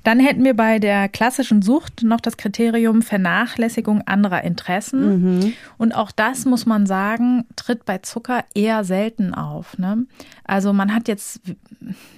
[0.04, 5.22] dann hätten wir bei der klassischen Sucht noch das Kriterium Vernachlässigung anderer Interessen.
[5.22, 5.54] Mhm.
[5.78, 9.78] Und auch das muss man sagen, tritt bei Zucker eher selten auf.
[9.78, 10.06] Ne?
[10.44, 11.40] Also man hat jetzt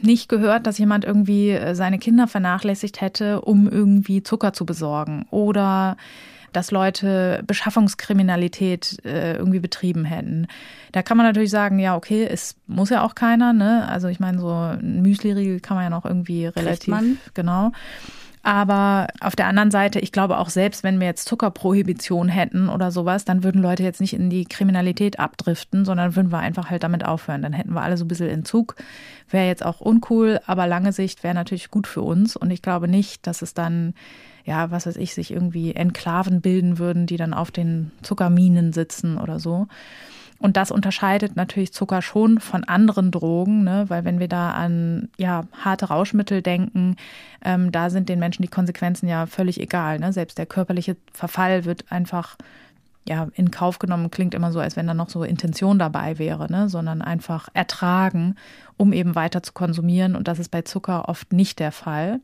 [0.02, 5.28] nicht gehört, dass jemand irgendwie äh, seine Kinder vernachlässigt hätte, um irgendwie Zucker zu besorgen
[5.30, 5.98] oder
[6.54, 10.48] dass Leute Beschaffungskriminalität äh, irgendwie betrieben hätten.
[10.92, 13.88] Da kann man natürlich sagen, ja, okay, es muss ja auch keiner, ne?
[13.88, 16.96] Also ich meine, so ein Müsli-Riegel kann man ja noch irgendwie relativ,
[17.34, 17.72] genau.
[18.48, 22.92] Aber auf der anderen Seite, ich glaube auch selbst, wenn wir jetzt Zuckerprohibition hätten oder
[22.92, 26.84] sowas, dann würden Leute jetzt nicht in die Kriminalität abdriften, sondern würden wir einfach halt
[26.84, 27.42] damit aufhören.
[27.42, 28.78] Dann hätten wir alle so ein bisschen Entzug.
[29.30, 32.38] Wäre jetzt auch uncool, aber lange Sicht wäre natürlich gut für uns.
[32.38, 33.94] Und ich glaube nicht, dass es dann
[34.48, 39.18] ja, was weiß ich, sich irgendwie Enklaven bilden würden, die dann auf den Zuckerminen sitzen
[39.18, 39.68] oder so.
[40.40, 43.86] Und das unterscheidet natürlich Zucker schon von anderen Drogen, ne?
[43.90, 46.96] weil wenn wir da an ja, harte Rauschmittel denken,
[47.44, 50.00] ähm, da sind den Menschen die Konsequenzen ja völlig egal.
[50.00, 50.14] Ne?
[50.14, 52.38] Selbst der körperliche Verfall wird einfach
[53.08, 56.52] ja, in Kauf genommen klingt immer so, als wenn da noch so Intention dabei wäre,
[56.52, 56.70] ne?
[56.70, 58.36] sondern einfach ertragen,
[58.78, 60.16] um eben weiter zu konsumieren.
[60.16, 62.22] Und das ist bei Zucker oft nicht der Fall.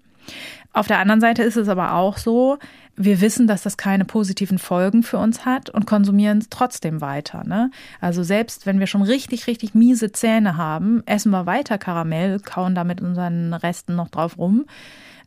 [0.74, 2.58] Auf der anderen Seite ist es aber auch so,
[2.96, 7.44] wir wissen, dass das keine positiven Folgen für uns hat und konsumieren es trotzdem weiter.
[7.44, 7.72] Ne?
[8.00, 12.76] Also selbst wenn wir schon richtig, richtig miese Zähne haben, essen wir weiter Karamell, kauen
[12.76, 14.66] da mit unseren Resten noch drauf rum.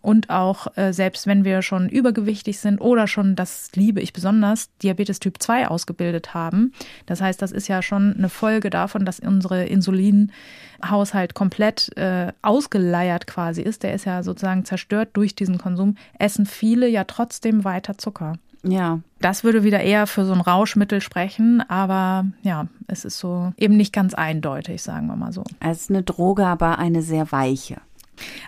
[0.02, 4.70] Und auch äh, selbst wenn wir schon übergewichtig sind oder schon, das liebe ich besonders,
[4.82, 6.72] Diabetes Typ 2 ausgebildet haben.
[7.06, 13.26] Das heißt, das ist ja schon eine Folge davon, dass unsere Insulinhaushalt komplett äh, ausgeleiert
[13.26, 13.82] quasi ist.
[13.82, 15.96] Der ist ja sozusagen zerstört durch diesen Konsum.
[16.18, 18.35] Essen viele ja trotzdem weiter Zucker.
[18.68, 19.00] Ja.
[19.20, 23.76] Das würde wieder eher für so ein Rauschmittel sprechen, aber ja, es ist so eben
[23.76, 25.44] nicht ganz eindeutig, sagen wir mal so.
[25.61, 27.76] Es ist eine Droge, aber eine sehr weiche.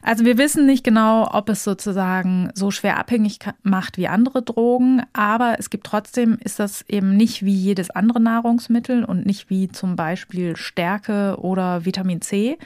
[0.02, 5.02] Also wir wissen nicht genau, ob es sozusagen so schwer abhängig macht wie andere Drogen,
[5.12, 9.68] aber es gibt trotzdem, ist das eben nicht wie jedes andere Nahrungsmittel und nicht wie
[9.68, 12.58] zum Beispiel Stärke oder Vitamin C.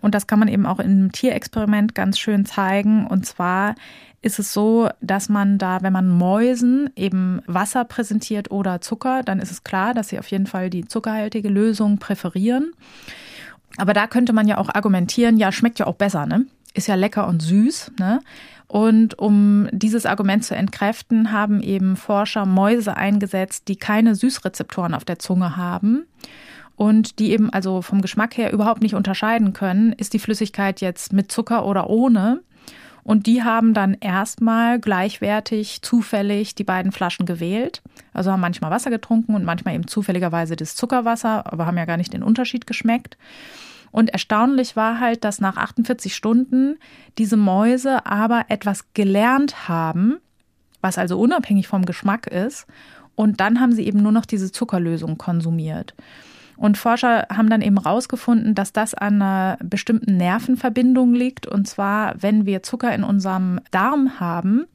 [0.00, 3.06] Und das kann man eben auch im Tierexperiment ganz schön zeigen.
[3.06, 3.74] Und zwar
[4.22, 9.40] ist es so, dass man da, wenn man Mäusen eben Wasser präsentiert oder Zucker, dann
[9.40, 12.72] ist es klar, dass sie auf jeden Fall die zuckerhaltige Lösung präferieren.
[13.78, 16.46] Aber da könnte man ja auch argumentieren, ja, schmeckt ja auch besser, ne?
[16.74, 18.20] Ist ja lecker und süß, ne?
[18.66, 25.06] Und um dieses Argument zu entkräften, haben eben Forscher Mäuse eingesetzt, die keine Süßrezeptoren auf
[25.06, 26.04] der Zunge haben
[26.78, 31.12] und die eben also vom Geschmack her überhaupt nicht unterscheiden können, ist die Flüssigkeit jetzt
[31.12, 32.40] mit Zucker oder ohne.
[33.02, 37.82] Und die haben dann erstmal gleichwertig zufällig die beiden Flaschen gewählt.
[38.12, 41.96] Also haben manchmal Wasser getrunken und manchmal eben zufälligerweise das Zuckerwasser, aber haben ja gar
[41.96, 43.16] nicht den Unterschied geschmeckt.
[43.90, 46.76] Und erstaunlich war halt, dass nach 48 Stunden
[47.16, 50.18] diese Mäuse aber etwas gelernt haben,
[50.80, 52.66] was also unabhängig vom Geschmack ist.
[53.14, 55.94] Und dann haben sie eben nur noch diese Zuckerlösung konsumiert.
[56.58, 61.46] Und Forscher haben dann eben herausgefunden, dass das an einer bestimmten Nervenverbindung liegt.
[61.46, 64.66] Und zwar, wenn wir Zucker in unserem Darm haben,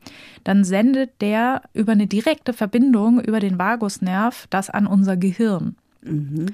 [0.46, 5.76] dann sendet der über eine direkte Verbindung über den Vagusnerv das an unser Gehirn.
[6.02, 6.48] Mhm.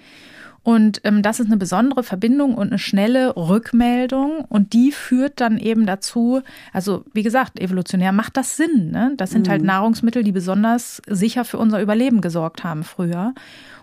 [0.64, 4.46] Und ähm, das ist eine besondere Verbindung und eine schnelle Rückmeldung.
[4.50, 6.42] Und die führt dann eben dazu,
[6.74, 8.92] also wie gesagt, evolutionär macht das Sinn.
[8.92, 9.14] Ne?
[9.18, 9.68] Das sind halt mhm.
[9.68, 13.34] halt Nahrungsmittel, die besonders sicher für unser Überleben gesorgt haben früher.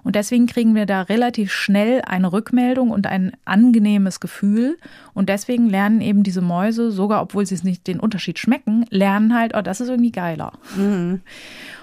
[0.07, 4.79] Und deswegen kriegen wir da relativ schnell eine Rückmeldung und ein angenehmes Gefühl.
[5.14, 9.35] Und deswegen lernen eben diese Mäuse, sogar obwohl sie es nicht den Unterschied schmecken, lernen
[9.35, 10.53] halt, oh, das ist irgendwie geiler.
[10.77, 11.23] Mhm.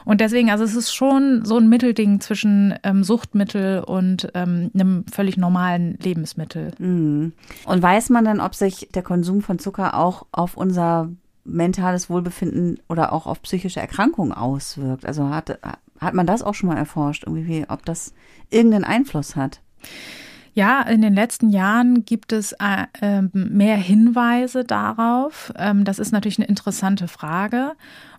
[0.05, 5.03] Und deswegen, also es ist schon so ein Mittelding zwischen ähm, Suchtmittel und ähm, einem
[5.11, 6.71] völlig normalen Lebensmittel.
[6.79, 7.33] Mhm.
[7.65, 11.09] Und weiß man dann, ob sich der Konsum von Zucker auch auf unser
[11.43, 15.05] mentales Wohlbefinden oder auch auf psychische Erkrankungen auswirkt?
[15.05, 15.59] Also hat,
[16.03, 18.13] hat man das auch schon mal erforscht, irgendwie, ob das
[18.49, 19.61] irgendeinen Einfluss hat?
[20.53, 25.51] Ja, in den letzten Jahren gibt es äh, ähm, mehr Hinweise darauf.
[25.57, 27.73] Ähm, das ist natürlich eine interessante Frage.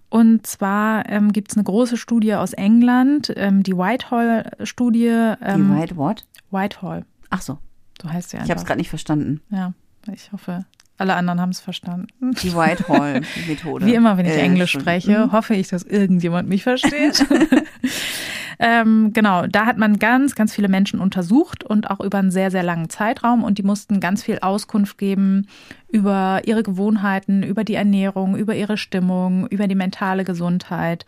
[0.09, 5.35] Und zwar ähm, gibt es eine große Studie aus England, ähm, die Whitehall-Studie.
[5.41, 6.27] Ähm, die White what?
[6.51, 7.05] Whitehall.
[7.31, 7.59] Ach so.
[7.99, 8.43] Du heißt ja.
[8.43, 9.41] Ich habe es gerade nicht verstanden.
[9.51, 9.73] Ja,
[10.13, 10.65] ich hoffe,
[10.97, 12.35] alle anderen haben es verstanden.
[12.43, 13.87] Die Whitehall-Methode.
[13.87, 15.33] Wie immer, wenn ich äh, Englisch spreche, mhm.
[15.33, 17.27] hoffe ich, dass irgendjemand mich versteht.
[18.61, 22.51] ähm, genau, da hat man ganz, ganz viele Menschen untersucht und auch über einen sehr,
[22.51, 25.49] sehr langen Zeitraum und die mussten ganz viel Auskunft geben
[25.89, 31.07] über ihre Gewohnheiten, über die Ernährung, über ihre Stimmung, über die mentale Gesundheit.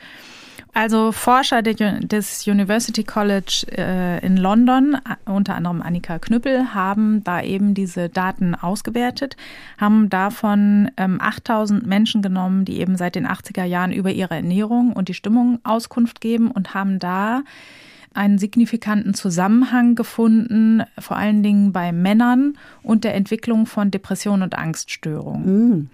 [0.76, 7.72] Also Forscher des University College äh, in London, unter anderem Annika Knüppel, haben da eben
[7.72, 9.38] diese Daten ausgewertet,
[9.78, 14.92] haben davon 8000 ähm, Menschen genommen, die eben seit den 80er Jahren über ihre Ernährung
[14.92, 17.40] und die Stimmung Auskunft geben und haben da
[18.12, 24.58] einen signifikanten Zusammenhang gefunden, vor allen Dingen bei Männern und der Entwicklung von Depressionen und
[24.58, 25.70] Angststörungen.
[25.70, 25.90] Mm.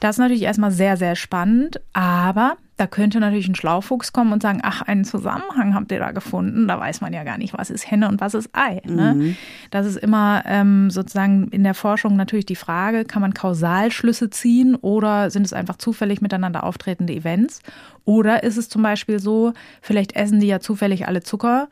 [0.00, 4.42] Das ist natürlich erstmal sehr, sehr spannend, aber da könnte natürlich ein Schlaufuchs kommen und
[4.42, 6.68] sagen, ach, einen Zusammenhang habt ihr da gefunden.
[6.68, 8.82] Da weiß man ja gar nicht, was ist Henne und was ist Ei.
[8.84, 9.14] Ne?
[9.14, 9.36] Mhm.
[9.70, 14.74] Das ist immer ähm, sozusagen in der Forschung natürlich die Frage, kann man Kausalschlüsse ziehen
[14.74, 17.60] oder sind es einfach zufällig miteinander auftretende Events?
[18.04, 21.68] Oder ist es zum Beispiel so, vielleicht essen die ja zufällig alle Zucker.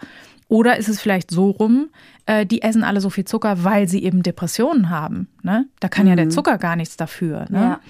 [0.48, 1.88] Oder ist es vielleicht so rum,
[2.26, 5.28] äh, die essen alle so viel Zucker, weil sie eben Depressionen haben.
[5.42, 5.66] Ne?
[5.80, 6.10] Da kann mhm.
[6.10, 6.30] ja der mhm.
[6.30, 7.46] Zucker gar nichts dafür.
[7.48, 7.58] Ne?
[7.58, 7.80] Ja.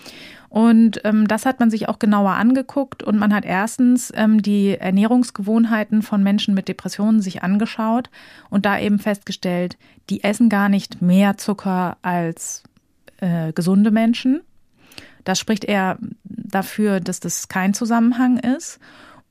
[0.54, 4.78] Und ähm, das hat man sich auch genauer angeguckt und man hat erstens ähm, die
[4.78, 8.08] Ernährungsgewohnheiten von Menschen mit Depressionen sich angeschaut
[8.50, 9.76] und da eben festgestellt,
[10.10, 12.62] die essen gar nicht mehr Zucker als
[13.18, 14.42] äh, gesunde Menschen.
[15.24, 18.78] Das spricht eher dafür, dass das kein Zusammenhang ist.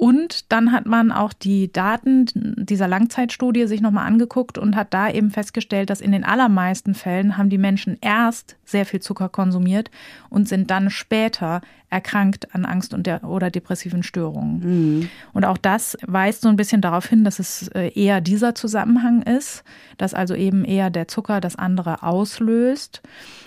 [0.03, 5.09] Und dann hat man auch die Daten dieser Langzeitstudie sich nochmal angeguckt und hat da
[5.09, 9.89] eben festgestellt, dass in den allermeisten Fällen haben die Menschen erst sehr viel Zucker konsumiert
[10.29, 14.59] und sind dann später erkrankt an Angst und der, oder depressiven Störungen.
[14.59, 15.09] Mhm.
[15.31, 19.21] Und auch das weist so ein bisschen darauf hin, dass es äh, eher dieser Zusammenhang
[19.21, 19.63] ist,
[19.97, 23.01] dass also eben eher der Zucker das andere auslöst.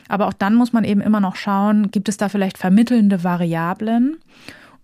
[0.09, 4.16] Aber auch dann muss man eben immer noch schauen, gibt es da vielleicht vermittelnde Variablen?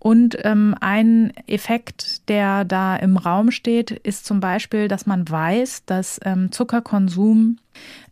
[0.03, 5.85] Und ähm, ein Effekt, der da im Raum steht, ist zum Beispiel, dass man weiß,
[5.85, 7.57] dass ähm, Zuckerkonsum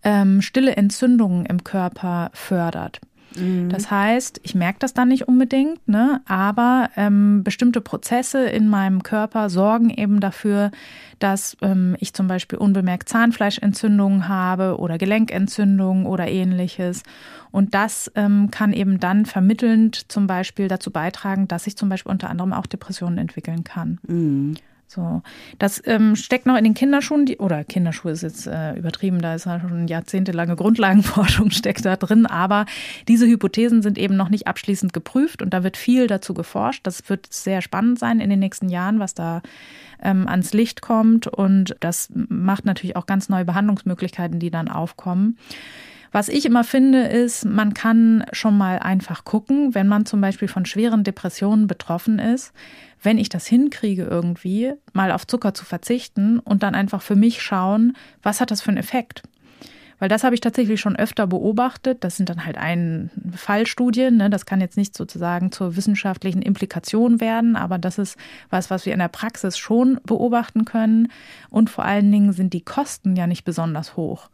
[0.02, 3.02] ähm, stille Entzündungen im Körper fördert.
[3.36, 3.70] Mhm.
[3.70, 6.22] Das heißt, ich merke das dann nicht unbedingt, ne?
[6.26, 10.72] aber ähm, bestimmte Prozesse in meinem Körper sorgen eben dafür,
[11.20, 17.04] dass ähm, ich zum Beispiel unbemerkt Zahnfleischentzündungen habe oder Gelenkentzündungen oder ähnliches.
[17.52, 22.12] Und das ähm, kann eben dann vermittelnd zum Beispiel dazu beitragen, dass ich zum Beispiel
[22.12, 24.00] unter anderem auch Depressionen entwickeln kann.
[24.08, 24.56] Mhm.
[24.94, 25.22] So,
[25.58, 29.36] das ähm, steckt noch in den Kinderschuhen, die, oder Kinderschuhe ist jetzt äh, übertrieben, da
[29.36, 32.66] ist ja schon jahrzehntelange Grundlagenforschung steckt da drin, aber
[33.08, 36.86] diese Hypothesen sind eben noch nicht abschließend geprüft und da wird viel dazu geforscht.
[36.86, 39.42] Das wird sehr spannend sein in den nächsten Jahren, was da
[40.04, 45.38] ähm, ans Licht kommt und das macht natürlich auch ganz neue Behandlungsmöglichkeiten, die dann aufkommen.
[46.12, 50.50] Was ich immer finde, ist, man kann schon mal einfach gucken, wenn man zum Beispiel
[50.50, 52.52] von schweren Depressionen betroffen ist,
[53.02, 57.42] wenn ich das hinkriege irgendwie, mal auf Zucker zu verzichten und dann einfach für mich
[57.42, 59.24] schauen, was hat das für einen Effekt?
[60.02, 62.04] Weil das habe ich tatsächlich schon öfter beobachtet.
[62.04, 64.18] Das sind dann halt ein Fallstudien.
[64.18, 64.32] Ne?
[64.32, 68.18] Das kann jetzt nicht sozusagen zur wissenschaftlichen Implikation werden, aber das ist
[68.50, 71.10] was, was wir in der Praxis schon beobachten können.
[71.52, 74.32] Und vor allen Dingen sind die Kosten ja nicht besonders hoch.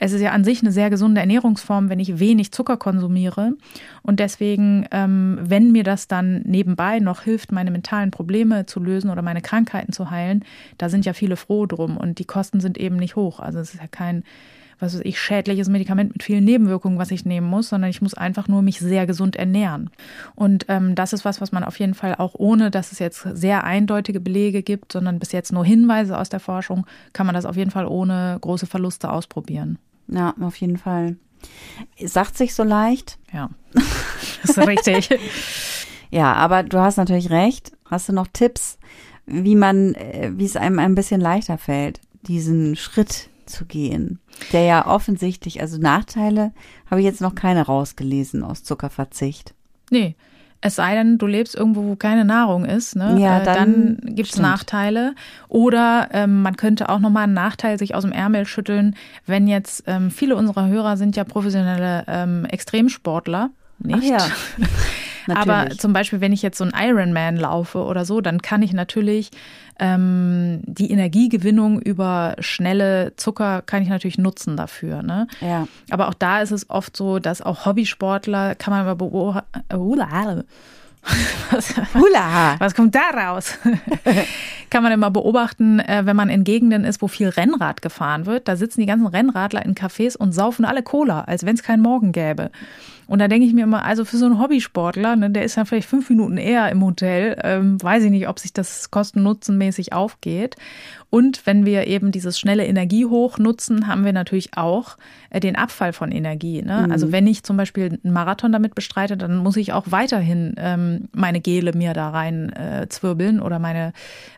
[0.00, 3.52] Es ist ja an sich eine sehr gesunde Ernährungsform, wenn ich wenig Zucker konsumiere.
[4.02, 9.10] Und deswegen, ähm, wenn mir das dann nebenbei noch hilft, meine mentalen Probleme zu lösen
[9.10, 10.44] oder meine Krankheiten zu heilen,
[10.78, 11.96] da sind ja viele froh drum.
[11.96, 13.40] Und die Kosten sind eben nicht hoch.
[13.40, 14.22] Also es ist ja kein
[14.78, 18.14] was weiß ich, schädliches Medikament mit vielen Nebenwirkungen, was ich nehmen muss, sondern ich muss
[18.14, 19.90] einfach nur mich sehr gesund ernähren.
[20.34, 23.26] Und ähm, das ist was, was man auf jeden Fall auch ohne, dass es jetzt
[23.32, 27.44] sehr eindeutige Belege gibt, sondern bis jetzt nur Hinweise aus der Forschung, kann man das
[27.44, 29.78] auf jeden Fall ohne große Verluste ausprobieren.
[30.08, 31.16] Ja, auf jeden Fall.
[32.04, 33.18] Sagt sich so leicht.
[33.32, 33.50] Ja,
[34.42, 35.10] das ist richtig.
[36.10, 37.72] ja, aber du hast natürlich recht.
[37.84, 38.78] Hast du noch Tipps,
[39.26, 44.20] wie man, äh, wie es einem ein bisschen leichter fällt, diesen Schritt zu gehen?
[44.52, 46.52] Der ja offensichtlich, also Nachteile
[46.90, 49.54] habe ich jetzt noch keine rausgelesen aus Zuckerverzicht.
[49.90, 50.16] Nee,
[50.60, 53.16] es sei denn, du lebst irgendwo, wo keine Nahrung ist, ne?
[53.20, 55.14] Ja, äh, dann, dann gibt es Nachteile.
[55.48, 59.84] Oder ähm, man könnte auch nochmal einen Nachteil sich aus dem Ärmel schütteln, wenn jetzt
[59.86, 63.50] ähm, viele unserer Hörer sind ja professionelle ähm, Extremsportler.
[63.78, 64.12] Nicht?
[64.16, 64.66] Ach ja.
[65.36, 68.72] Aber zum Beispiel, wenn ich jetzt so einen Ironman laufe oder so, dann kann ich
[68.72, 69.30] natürlich
[69.78, 75.02] ähm, die Energiegewinnung über schnelle Zucker kann ich natürlich nutzen dafür.
[75.02, 75.26] Ne?
[75.40, 75.68] Ja.
[75.90, 80.44] Aber auch da ist es oft so, dass auch Hobbysportler kann man mal beobachten.
[81.50, 82.56] Was, Hula.
[82.58, 83.56] was kommt da raus?
[84.70, 88.48] Kann man immer beobachten, äh, wenn man in Gegenden ist, wo viel Rennrad gefahren wird.
[88.48, 91.82] Da sitzen die ganzen Rennradler in Cafés und saufen alle Cola, als wenn es keinen
[91.82, 92.50] Morgen gäbe.
[93.08, 95.64] Und da denke ich mir immer, also für so einen Hobbysportler, ne, der ist ja
[95.64, 100.56] vielleicht fünf Minuten eher im Hotel, ähm, weiß ich nicht, ob sich das kosten-nutzen-mäßig aufgeht.
[101.08, 104.98] Und wenn wir eben dieses schnelle Energie hoch nutzen, haben wir natürlich auch
[105.30, 106.60] äh, den Abfall von Energie.
[106.60, 106.84] Ne?
[106.84, 106.92] Mhm.
[106.92, 111.08] Also wenn ich zum Beispiel einen Marathon damit bestreite, dann muss ich auch weiterhin ähm,
[111.12, 113.94] meine Gele mir da rein äh, zwirbeln oder meine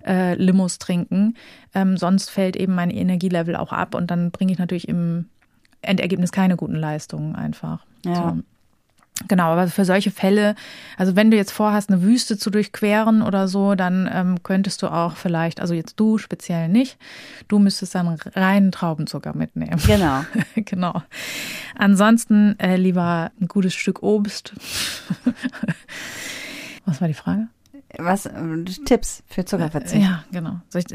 [0.06, 1.34] äh, Limos trinken.
[1.74, 5.26] Ähm, sonst fällt eben mein Energielevel auch ab und dann bringe ich natürlich im
[5.82, 7.84] Endergebnis keine guten Leistungen einfach.
[8.04, 8.36] Ja.
[8.36, 8.42] So.
[9.28, 10.54] Genau, aber für solche Fälle,
[10.96, 14.88] also wenn du jetzt vorhast, eine Wüste zu durchqueren oder so, dann ähm, könntest du
[14.88, 16.98] auch vielleicht, also jetzt du speziell nicht,
[17.48, 19.80] du müsstest dann reinen Traubenzucker mitnehmen.
[19.86, 20.24] Genau.
[20.54, 21.02] genau.
[21.76, 24.54] Ansonsten äh, lieber ein gutes Stück Obst.
[26.86, 27.48] Was war die Frage?
[27.98, 30.02] Was äh, Tipps für Zuckerverzicht?
[30.02, 30.60] Ja, genau.
[30.74, 30.86] Ich,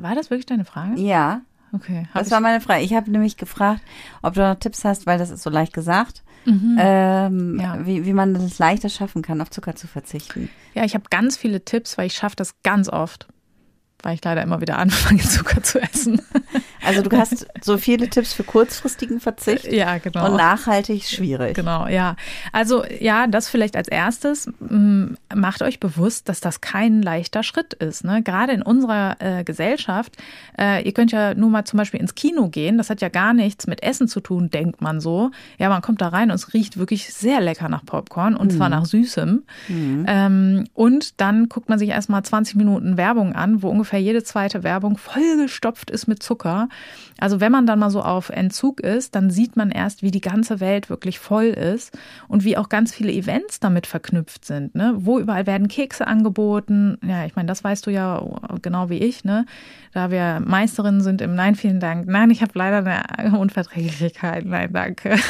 [0.00, 1.00] war das wirklich deine Frage?
[1.00, 1.42] Ja.
[1.72, 2.06] Okay.
[2.12, 2.82] Das war meine Frage.
[2.82, 3.80] Ich habe nämlich gefragt,
[4.20, 6.22] ob du noch Tipps hast, weil das ist so leicht gesagt.
[6.44, 6.76] Mhm.
[6.78, 7.86] Ähm, ja.
[7.86, 10.48] wie, wie man es leichter schaffen kann, auf Zucker zu verzichten.
[10.74, 13.28] Ja, ich habe ganz viele Tipps, weil ich schaffe das ganz oft,
[14.02, 16.20] weil ich leider immer wieder anfange, Zucker zu essen.
[16.84, 19.70] Also du hast so viele Tipps für kurzfristigen Verzicht.
[19.70, 20.26] Ja, genau.
[20.26, 21.54] Und nachhaltig schwierig.
[21.54, 22.16] Genau, ja.
[22.50, 24.50] Also ja, das vielleicht als erstes.
[24.58, 28.04] Mm, macht euch bewusst, dass das kein leichter Schritt ist.
[28.04, 28.22] Ne?
[28.22, 30.16] Gerade in unserer äh, Gesellschaft.
[30.58, 32.78] Äh, ihr könnt ja nur mal zum Beispiel ins Kino gehen.
[32.78, 35.30] Das hat ja gar nichts mit Essen zu tun, denkt man so.
[35.58, 38.56] Ja, man kommt da rein und es riecht wirklich sehr lecker nach Popcorn und mhm.
[38.56, 39.42] zwar nach Süßem.
[39.68, 40.04] Mhm.
[40.08, 44.62] Ähm, und dann guckt man sich erstmal 20 Minuten Werbung an, wo ungefähr jede zweite
[44.62, 46.68] Werbung vollgestopft ist mit Zucker.
[47.18, 50.20] Also wenn man dann mal so auf Entzug ist, dann sieht man erst, wie die
[50.20, 51.96] ganze Welt wirklich voll ist
[52.28, 54.74] und wie auch ganz viele Events damit verknüpft sind.
[54.74, 54.94] Ne?
[54.96, 56.98] Wo überall werden Kekse angeboten.
[57.06, 58.22] Ja, ich meine, das weißt du ja
[58.60, 59.46] genau wie ich, ne?
[59.92, 62.06] Da wir Meisterinnen sind im Nein, vielen Dank.
[62.06, 62.84] Nein, ich habe leider
[63.18, 64.46] eine Unverträglichkeit.
[64.46, 65.16] Nein, danke.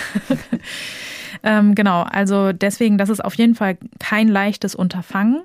[1.42, 5.42] ähm, genau, also deswegen, das ist auf jeden Fall kein leichtes Unterfangen.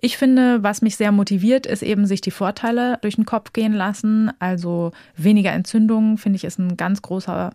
[0.00, 3.72] Ich finde, was mich sehr motiviert, ist eben sich die Vorteile durch den Kopf gehen
[3.72, 4.30] lassen.
[4.38, 7.52] Also weniger Entzündungen, finde ich, ist ein ganz großer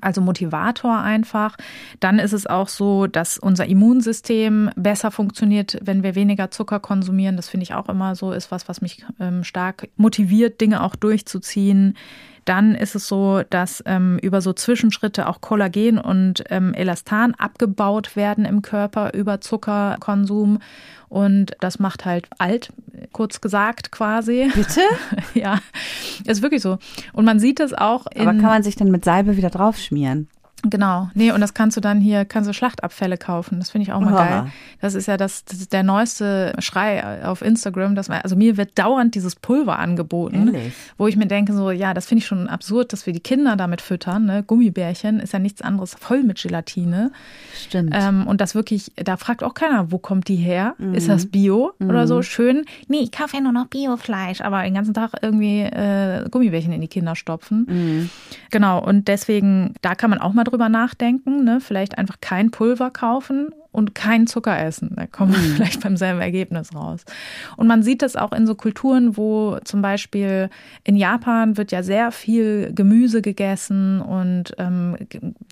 [0.00, 1.56] also Motivator einfach.
[1.98, 7.36] Dann ist es auch so, dass unser Immunsystem besser funktioniert, wenn wir weniger Zucker konsumieren.
[7.36, 10.96] Das finde ich auch immer so, ist was, was mich ähm, stark motiviert, Dinge auch
[10.96, 11.96] durchzuziehen.
[12.44, 18.16] Dann ist es so, dass ähm, über so Zwischenschritte auch Kollagen und ähm, Elastan abgebaut
[18.16, 20.58] werden im Körper über Zuckerkonsum.
[21.08, 22.72] Und das macht halt alt,
[23.12, 24.50] kurz gesagt quasi.
[24.54, 24.80] Bitte?
[25.34, 25.58] ja,
[26.24, 26.78] ist wirklich so.
[27.12, 28.06] Und man sieht es auch.
[28.06, 30.28] Aber kann man sich dann mit Salbe wieder draufschmieren?
[30.64, 33.58] Genau, nee, und das kannst du dann hier, kannst du Schlachtabfälle kaufen.
[33.58, 34.16] Das finde ich auch mal oh.
[34.16, 34.52] geil.
[34.80, 37.94] Das ist ja das, das ist der neueste Schrei auf Instagram.
[37.94, 40.72] Dass man, also mir wird dauernd dieses Pulver angeboten, Ehrlich?
[40.98, 43.56] wo ich mir denke, so, ja, das finde ich schon absurd, dass wir die Kinder
[43.56, 44.26] damit füttern.
[44.26, 44.42] Ne?
[44.42, 47.12] Gummibärchen ist ja nichts anderes, voll mit Gelatine.
[47.54, 47.94] Stimmt.
[47.94, 50.74] Ähm, und das wirklich, da fragt auch keiner, wo kommt die her?
[50.78, 50.94] Mhm.
[50.94, 51.90] Ist das Bio mhm.
[51.90, 52.22] oder so?
[52.22, 52.64] Schön.
[52.88, 56.80] Nee, ich kaufe ja nur noch Biofleisch, aber den ganzen Tag irgendwie äh, Gummibärchen in
[56.80, 57.66] die Kinder stopfen.
[57.68, 58.10] Mhm.
[58.50, 61.60] Genau, und deswegen, da kann man auch mal drüber nachdenken, ne?
[61.60, 64.92] vielleicht einfach kein Pulver kaufen und kein Zucker essen.
[64.96, 65.54] Da kommen wir mhm.
[65.54, 67.04] vielleicht beim selben Ergebnis raus.
[67.56, 70.50] Und man sieht das auch in so Kulturen, wo zum Beispiel
[70.84, 74.96] in Japan wird ja sehr viel Gemüse gegessen und ähm,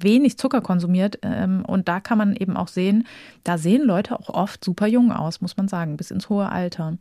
[0.01, 1.19] wenig Zucker konsumiert.
[1.23, 3.07] Ähm, und da kann man eben auch sehen,
[3.45, 6.99] da sehen Leute auch oft super jung aus, muss man sagen, bis ins hohe Alter.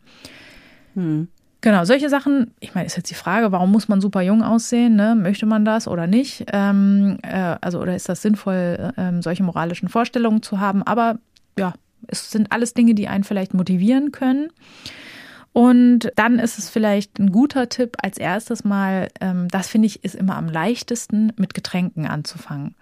[0.93, 1.27] Hm.
[1.61, 4.95] Genau, solche Sachen, ich meine, ist jetzt die Frage, warum muss man super jung aussehen?
[4.95, 5.15] Ne?
[5.15, 6.45] Möchte man das oder nicht?
[6.53, 10.83] Ähm, äh, also, oder ist das sinnvoll, ähm, solche moralischen Vorstellungen zu haben?
[10.83, 11.17] Aber
[11.57, 11.73] ja,
[12.07, 14.49] es sind alles Dinge, die einen vielleicht motivieren können.
[15.51, 20.03] Und dann ist es vielleicht ein guter Tipp als erstes mal, ähm, das finde ich,
[20.03, 22.75] ist immer am leichtesten, mit Getränken anzufangen.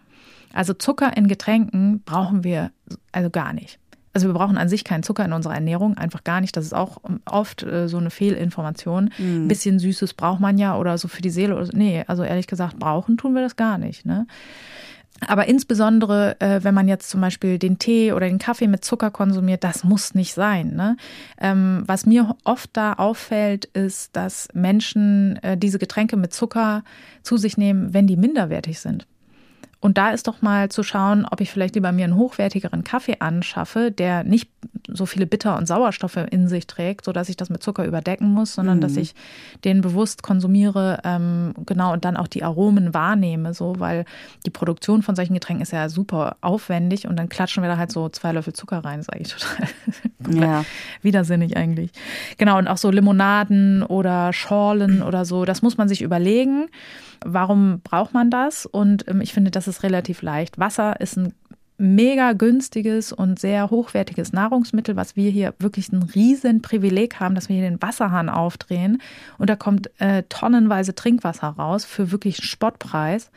[0.51, 2.71] Also Zucker in Getränken brauchen wir
[3.13, 3.79] also gar nicht.
[4.15, 6.55] Also wir brauchen an sich keinen Zucker in unserer Ernährung, einfach gar nicht.
[6.55, 9.11] Das ist auch oft äh, so eine Fehlinformation.
[9.17, 9.43] Mhm.
[9.43, 11.53] Ein bisschen Süßes braucht man ja oder so für die Seele.
[11.53, 11.67] Oder.
[11.73, 14.05] Nee, also ehrlich gesagt, brauchen tun wir das gar nicht.
[14.05, 14.25] Ne?
[15.27, 19.11] Aber insbesondere, äh, wenn man jetzt zum Beispiel den Tee oder den Kaffee mit Zucker
[19.11, 20.75] konsumiert, das muss nicht sein.
[20.75, 20.95] Ne?
[21.37, 26.85] Ähm, was mir oft da auffällt, ist, dass Menschen äh, diese Getränke mit Zucker
[27.21, 29.07] zu sich nehmen, wenn die minderwertig sind.
[29.79, 33.17] Und da ist doch mal zu schauen, ob ich vielleicht lieber mir einen hochwertigeren Kaffee
[33.19, 34.49] anschaffe, der nicht
[34.87, 38.53] so viele Bitter- und Sauerstoffe in sich trägt, sodass ich das mit Zucker überdecken muss,
[38.53, 38.81] sondern mhm.
[38.81, 39.13] dass ich
[39.63, 44.05] den bewusst konsumiere, ähm, genau, und dann auch die Aromen wahrnehme, so, weil
[44.45, 47.91] die Produktion von solchen Getränken ist ja super aufwendig und dann klatschen wir da halt
[47.91, 49.67] so zwei Löffel Zucker rein, sage ich total.
[50.41, 50.65] ja.
[51.01, 51.91] Widersinnig eigentlich.
[52.37, 56.69] Genau, und auch so Limonaden oder Schorlen oder so, das muss man sich überlegen.
[57.23, 58.65] Warum braucht man das?
[58.65, 60.59] Und ähm, ich finde, das ist relativ leicht.
[60.59, 61.33] Wasser ist ein
[61.77, 67.49] mega günstiges und sehr hochwertiges Nahrungsmittel, was wir hier wirklich ein riesen Privileg haben, dass
[67.49, 69.01] wir hier den Wasserhahn aufdrehen
[69.37, 73.29] und da kommt äh, tonnenweise Trinkwasser raus für wirklich einen Spottpreis.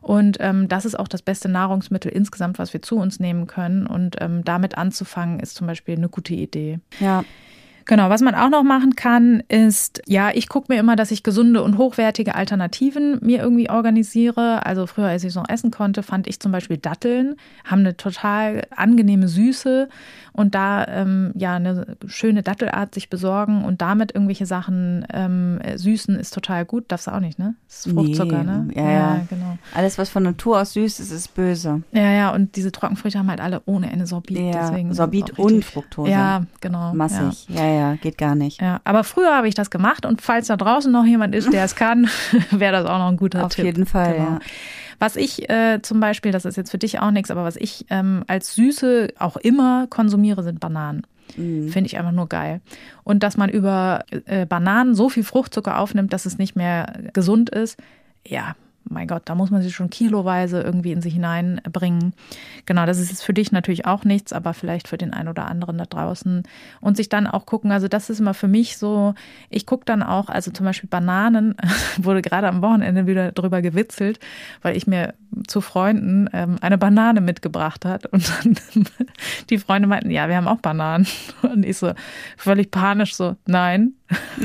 [0.00, 3.86] Und ähm, das ist auch das beste Nahrungsmittel insgesamt, was wir zu uns nehmen können.
[3.86, 6.78] Und ähm, damit anzufangen, ist zum Beispiel eine gute Idee.
[7.00, 7.24] Ja.
[7.86, 11.22] Genau, was man auch noch machen kann, ist, ja, ich gucke mir immer, dass ich
[11.22, 14.64] gesunde und hochwertige Alternativen mir irgendwie organisiere.
[14.64, 18.62] Also früher, als ich so essen konnte, fand ich zum Beispiel Datteln, haben eine total
[18.74, 19.88] angenehme Süße
[20.32, 26.16] und da ähm, ja eine schöne Dattelart sich besorgen und damit irgendwelche Sachen ähm, süßen
[26.16, 26.86] ist total gut.
[26.88, 27.54] Darfst du auch nicht, ne?
[27.68, 28.68] Das ist Fruchtzucker, nee, ne?
[28.74, 29.58] Ja, ja, genau.
[29.74, 31.82] Alles, was von Natur aus süß ist, ist böse.
[31.92, 34.38] Ja, ja, und diese Trockenfrüchte haben halt alle ohne Ende Sorbit.
[34.38, 36.10] Ja, deswegen Sorbit und Fructose.
[36.10, 36.94] Ja, genau.
[36.94, 37.46] Massig.
[37.48, 37.64] Ja.
[37.64, 38.60] ja, ja, geht gar nicht.
[38.60, 41.64] Ja, aber früher habe ich das gemacht und falls da draußen noch jemand ist, der
[41.64, 42.08] es kann,
[42.50, 43.64] wäre das auch noch ein guter Auf Tipp.
[43.64, 44.24] Auf jeden Fall, genau.
[44.24, 44.38] ja.
[44.98, 47.84] Was ich äh, zum Beispiel, das ist jetzt für dich auch nichts, aber was ich
[47.90, 51.02] ähm, als Süße auch immer konsumiere, sind Bananen.
[51.36, 51.68] Mhm.
[51.68, 52.60] Finde ich einfach nur geil.
[53.02, 57.50] Und dass man über äh, Bananen so viel Fruchtzucker aufnimmt, dass es nicht mehr gesund
[57.50, 57.78] ist,
[58.26, 58.54] ja,
[58.88, 62.14] mein Gott, da muss man sich schon kiloweise irgendwie in sich hineinbringen.
[62.66, 65.46] Genau, das ist jetzt für dich natürlich auch nichts, aber vielleicht für den einen oder
[65.46, 66.42] anderen da draußen.
[66.80, 69.14] Und sich dann auch gucken, also das ist immer für mich so,
[69.50, 71.56] ich gucke dann auch, also zum Beispiel Bananen,
[71.96, 74.20] wurde gerade am Wochenende wieder drüber gewitzelt,
[74.62, 75.14] weil ich mir
[75.46, 78.56] zu Freunden ähm, eine Banane mitgebracht hat und dann
[79.50, 81.06] die Freunde meinten, ja, wir haben auch Bananen.
[81.42, 81.92] Und ich so
[82.36, 83.94] völlig panisch so, nein.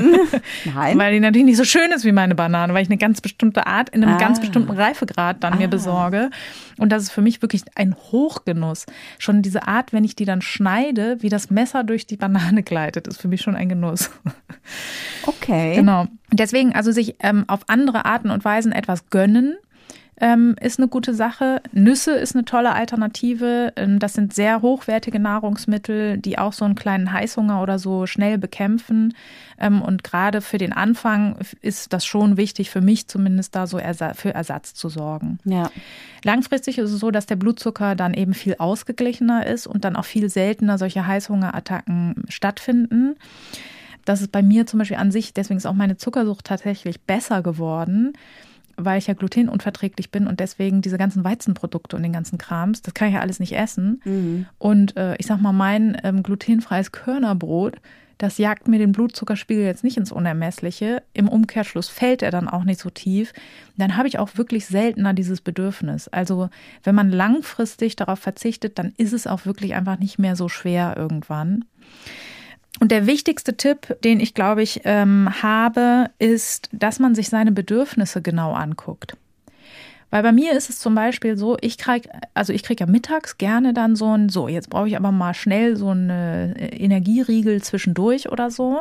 [0.74, 0.98] Nein.
[0.98, 3.66] weil die natürlich nicht so schön ist wie meine Banane, weil ich eine ganz bestimmte
[3.66, 4.18] Art in einem ah.
[4.18, 5.56] ganz bestimmten Reifegrad dann ah.
[5.56, 6.30] mir besorge.
[6.78, 8.86] Und das ist für mich wirklich ein Hochgenuss.
[9.18, 13.06] Schon diese Art, wenn ich die dann schneide, wie das Messer durch die Banane gleitet,
[13.06, 14.10] ist für mich schon ein Genuss.
[15.26, 15.74] Okay.
[15.74, 16.06] Genau.
[16.32, 19.56] Deswegen also sich ähm, auf andere Arten und Weisen etwas gönnen,
[20.20, 21.62] ähm, ist eine gute Sache.
[21.72, 23.72] Nüsse ist eine tolle Alternative.
[23.76, 28.36] Ähm, das sind sehr hochwertige Nahrungsmittel, die auch so einen kleinen Heißhunger oder so schnell
[28.36, 29.14] bekämpfen.
[29.58, 33.78] Ähm, und gerade für den Anfang ist das schon wichtig, für mich zumindest da so
[33.78, 35.38] ersa für Ersatz zu sorgen.
[35.44, 35.70] Ja.
[36.22, 40.04] Langfristig ist es so, dass der Blutzucker dann eben viel ausgeglichener ist und dann auch
[40.04, 43.16] viel seltener solche Heißhungerattacken stattfinden.
[44.04, 47.42] Das ist bei mir zum Beispiel an sich, deswegen ist auch meine Zuckersucht tatsächlich besser
[47.42, 48.12] geworden
[48.84, 52.94] weil ich ja glutenunverträglich bin und deswegen diese ganzen Weizenprodukte und den ganzen Krams, das
[52.94, 54.00] kann ich ja alles nicht essen.
[54.04, 54.46] Mhm.
[54.58, 57.76] Und äh, ich sag mal, mein ähm, glutenfreies Körnerbrot,
[58.20, 61.02] das jagt mir den Blutzuckerspiegel jetzt nicht ins Unermessliche.
[61.14, 63.32] Im Umkehrschluss fällt er dann auch nicht so tief.
[63.78, 66.06] Dann habe ich auch wirklich seltener dieses Bedürfnis.
[66.08, 66.50] Also
[66.82, 70.96] wenn man langfristig darauf verzichtet, dann ist es auch wirklich einfach nicht mehr so schwer
[70.98, 71.64] irgendwann.
[72.78, 77.52] Und der wichtigste Tipp, den ich, glaube ich, ähm, habe, ist, dass man sich seine
[77.52, 79.16] Bedürfnisse genau anguckt.
[80.10, 83.38] Weil bei mir ist es zum Beispiel so, ich kriege, also ich kriege ja mittags
[83.38, 87.62] gerne dann so ein, so, jetzt brauche ich aber mal schnell so eine äh, Energieriegel
[87.62, 88.80] zwischendurch oder so.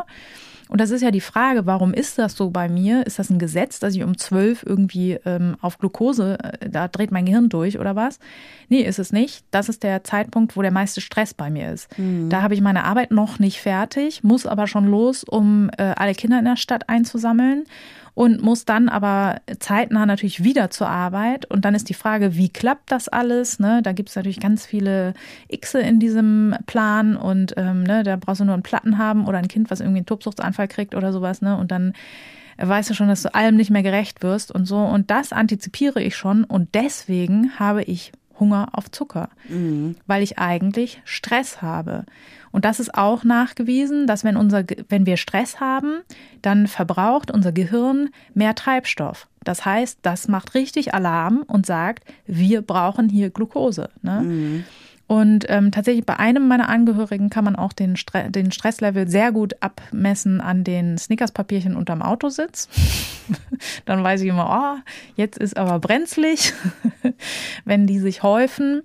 [0.70, 3.06] Und das ist ja die Frage, warum ist das so bei mir?
[3.08, 7.10] Ist das ein Gesetz, dass ich um zwölf irgendwie ähm, auf Glukose, äh, da dreht
[7.10, 8.20] mein Gehirn durch oder was?
[8.70, 9.44] Nee, ist es nicht.
[9.50, 11.98] Das ist der Zeitpunkt, wo der meiste Stress bei mir ist.
[11.98, 12.30] Mhm.
[12.30, 16.14] Da habe ich meine Arbeit noch nicht fertig, muss aber schon los, um äh, alle
[16.14, 17.66] Kinder in der Stadt einzusammeln
[18.20, 21.46] und muss dann aber zeitnah natürlich wieder zur Arbeit.
[21.46, 23.60] Und dann ist die Frage, wie klappt das alles?
[23.60, 23.80] Ne?
[23.82, 25.14] Da gibt es natürlich ganz viele
[25.50, 29.38] Xe in diesem Plan und ähm, ne, da brauchst du nur einen Platten haben oder
[29.38, 31.42] ein Kind, was irgendwie einen Tobsuchtsanfall kriegt oder sowas.
[31.42, 31.56] Ne?
[31.56, 31.94] Und dann
[32.58, 34.80] weißt du schon, dass du allem nicht mehr gerecht wirst und so.
[34.80, 39.96] Und das antizipiere ich schon und deswegen habe ich Hunger auf Zucker, mhm.
[40.08, 42.06] weil ich eigentlich Stress habe.
[42.52, 46.02] Und das ist auch nachgewiesen, dass wenn, unser, wenn wir Stress haben,
[46.42, 49.28] dann verbraucht unser Gehirn mehr Treibstoff.
[49.44, 53.90] Das heißt, das macht richtig Alarm und sagt, wir brauchen hier Glucose.
[54.02, 54.22] Ne?
[54.22, 54.64] Mhm.
[55.10, 59.32] Und ähm, tatsächlich bei einem meiner Angehörigen kann man auch den, Stre den Stresslevel sehr
[59.32, 62.70] gut abmessen an den Snickerspapierchen unterm Autositz.
[63.86, 66.54] Dann weiß ich immer, oh, jetzt ist aber brenzlig,
[67.66, 68.84] wenn die sich häufen.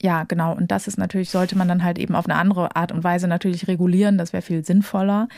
[0.00, 0.56] Ja, genau.
[0.56, 3.28] Und das ist natürlich, sollte man dann halt eben auf eine andere Art und Weise
[3.28, 4.16] natürlich regulieren.
[4.16, 5.28] Das wäre viel sinnvoller.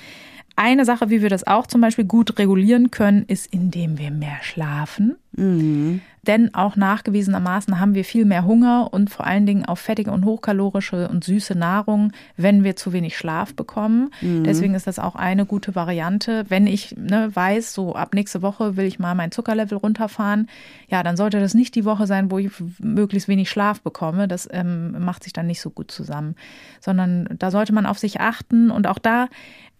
[0.65, 4.39] Eine Sache, wie wir das auch zum Beispiel gut regulieren können, ist, indem wir mehr
[4.43, 5.17] schlafen.
[5.33, 6.03] Mhm.
[6.25, 10.25] Denn auch nachgewiesenermaßen haben wir viel mehr Hunger und vor allen Dingen auf fettige und
[10.25, 14.13] hochkalorische und süße Nahrung, wenn wir zu wenig Schlaf bekommen.
[14.21, 14.45] Mhm.
[14.45, 16.45] Deswegen ist das auch eine gute Variante.
[16.49, 20.49] Wenn ich ne, weiß, so ab nächste Woche will ich mal mein Zuckerlevel runterfahren,
[20.89, 24.29] ja, dann sollte das nicht die Woche sein, wo ich möglichst wenig Schlaf bekomme.
[24.29, 26.37] Das ähm, macht sich dann nicht so gut zusammen.
[26.81, 29.27] Sondern da sollte man auf sich achten und auch da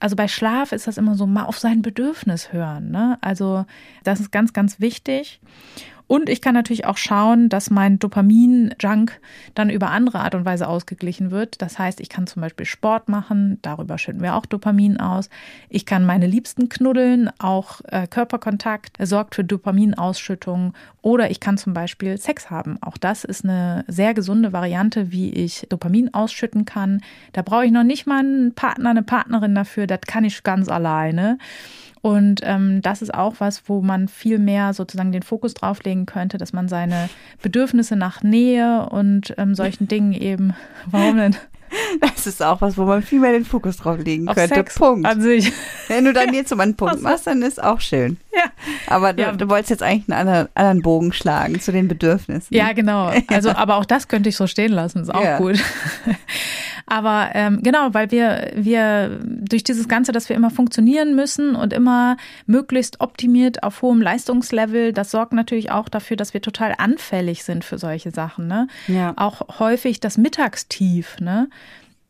[0.03, 2.91] also bei Schlaf ist das immer so, mal auf sein Bedürfnis hören.
[2.91, 3.19] Ne?
[3.21, 3.67] Also
[4.03, 5.41] das ist ganz, ganz wichtig.
[6.07, 9.21] Und ich kann natürlich auch schauen, dass mein Dopamin-Junk
[9.55, 11.63] dann über andere Art und Weise ausgeglichen wird.
[11.63, 15.31] Das heißt, ich kann zum Beispiel Sport machen, darüber schütten wir auch Dopamin aus.
[15.69, 20.75] Ich kann meine Liebsten knuddeln, auch äh, Körperkontakt sorgt für Dopaminausschüttung.
[21.01, 22.79] Oder ich kann zum Beispiel Sex haben.
[22.83, 27.01] Auch das ist eine sehr gesunde Variante, wie ich Dopamin ausschütten kann.
[27.33, 29.87] Da brauche ich noch nicht mal einen Partner, eine Partnerin dafür.
[29.87, 31.39] Das kann ich ganz alleine.
[32.03, 36.37] Und ähm, das ist auch was, wo man viel mehr sozusagen den Fokus drauflegen könnte,
[36.37, 37.09] dass man seine
[37.43, 40.55] Bedürfnisse nach Nähe und ähm, solchen Dingen eben,
[40.91, 41.37] warum denn?
[42.01, 44.57] Das ist auch was, wo man viel mehr den Fokus drauf legen Auf könnte.
[44.57, 45.07] Sex Punkt.
[45.07, 45.53] An sich.
[45.89, 48.19] Wenn du dann jetzt so einen Punkt machst, dann ist auch schön.
[48.35, 48.45] Ja.
[48.89, 49.33] Aber du, ja.
[49.33, 52.55] du wolltest jetzt eigentlich einen anderen, anderen, Bogen schlagen zu den Bedürfnissen.
[52.55, 53.13] Ja, genau.
[53.29, 55.01] Also, aber auch das könnte ich so stehen lassen.
[55.01, 55.39] Ist auch ja.
[55.39, 55.63] gut.
[56.87, 61.73] Aber ähm, genau, weil wir, wir durch dieses Ganze, dass wir immer funktionieren müssen und
[61.73, 62.17] immer
[62.47, 67.65] möglichst optimiert auf hohem Leistungslevel, das sorgt natürlich auch dafür, dass wir total anfällig sind
[67.65, 68.47] für solche Sachen.
[68.47, 68.69] Ne?
[68.89, 69.15] Ja.
[69.17, 71.49] Auch häufig das Mittagstief, ne?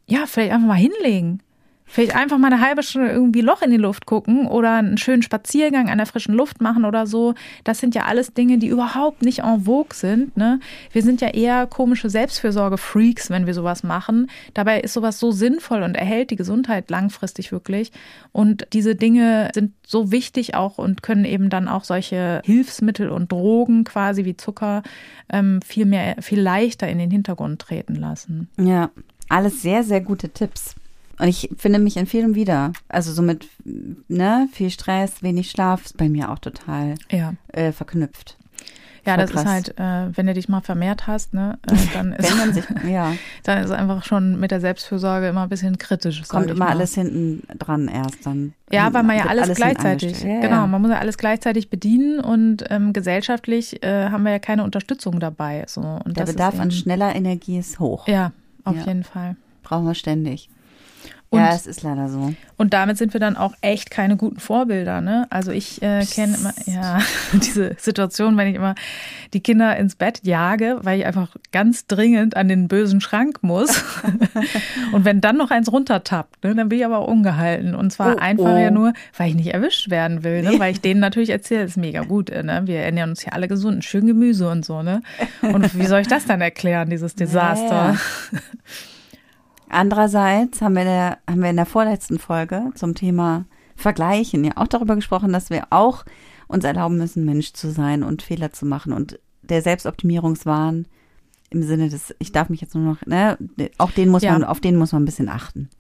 [0.07, 1.41] ja, vielleicht einfach mal hinlegen.
[1.93, 5.21] Vielleicht einfach mal eine halbe Stunde irgendwie Loch in die Luft gucken oder einen schönen
[5.21, 7.35] Spaziergang an der frischen Luft machen oder so.
[7.65, 10.35] Das sind ja alles Dinge, die überhaupt nicht en vogue sind.
[10.35, 10.59] Ne?
[10.91, 14.31] Wir sind ja eher komische Selbstfürsorge-Freaks, wenn wir sowas machen.
[14.55, 17.93] Dabei ist sowas so sinnvoll und erhält die Gesundheit langfristig wirklich.
[18.33, 23.31] Und diese Dinge sind so wichtig auch und können eben dann auch solche Hilfsmittel und
[23.31, 24.83] Drogen quasi wie Zucker
[25.31, 28.49] ähm, viel mehr, viel leichter in den Hintergrund treten lassen.
[28.57, 28.89] Ja,
[29.29, 30.75] alles sehr, sehr gute Tipps.
[31.23, 32.73] Und ich finde mich in vielem wieder.
[32.89, 33.49] Also so mit
[34.09, 37.35] ne, viel Stress, wenig Schlaf ist bei mir auch total ja.
[37.53, 38.37] äh, verknüpft.
[39.07, 39.43] Ja, das krass.
[39.43, 43.15] ist halt, äh, wenn du dich mal vermehrt hast, ne, äh, dann ist sich, ja.
[43.45, 46.23] dann ist einfach schon mit der Selbstfürsorge immer ein bisschen kritisch.
[46.27, 46.71] Kommt immer mal.
[46.71, 48.55] alles hinten dran erst dann.
[48.73, 52.19] Ja, weil man ja alles, alles gleichzeitig, ja, genau, man muss ja alles gleichzeitig bedienen
[52.19, 55.67] und ähm, gesellschaftlich äh, haben wir ja keine Unterstützung dabei.
[55.69, 55.83] So.
[56.05, 58.09] Und der Bedarf eben, an schneller Energie ist hoch.
[58.09, 58.33] Ja,
[58.65, 58.87] auf ja.
[58.87, 59.37] jeden Fall.
[59.63, 60.49] Brauchen wir ständig.
[61.33, 62.35] Und, ja, es ist leider so.
[62.59, 65.01] Und damit sind wir dann auch echt keine guten Vorbilder.
[65.01, 65.27] Ne?
[65.31, 66.99] Also ich äh, kenne immer ja
[67.33, 68.75] diese Situation, wenn ich immer
[69.33, 73.83] die Kinder ins Bett jage, weil ich einfach ganz dringend an den bösen Schrank muss.
[74.93, 77.75] und wenn dann noch eins runtertappt, ne, dann bin ich aber ungehalten.
[77.75, 78.59] Und zwar oh, einfach oh.
[78.59, 80.59] ja nur, weil ich nicht erwischt werden will, ne?
[80.59, 82.29] weil ich denen natürlich erzähle, es ist mega gut.
[82.29, 82.61] Äh, ne?
[82.67, 84.83] Wir ernähren uns hier alle gesund, schön Gemüse und so.
[84.83, 85.03] Ne?
[85.41, 87.97] Und wie soll ich das dann erklären, dieses Desaster?
[88.33, 88.39] Ja.
[89.73, 94.69] Andererseits haben wir, der, haben wir in der vorletzten Folge zum Thema Vergleichen ja auch
[94.69, 96.05] darüber gesprochen, dass wir auch
[96.47, 98.93] uns erlauben müssen, Mensch zu sein und Fehler zu machen.
[98.93, 100.87] Und der Selbstoptimierungswahn
[101.49, 103.39] im Sinne des, ich darf mich jetzt nur noch, ne,
[103.79, 104.33] auch den muss ja.
[104.33, 105.71] man, auf den muss man ein bisschen achten.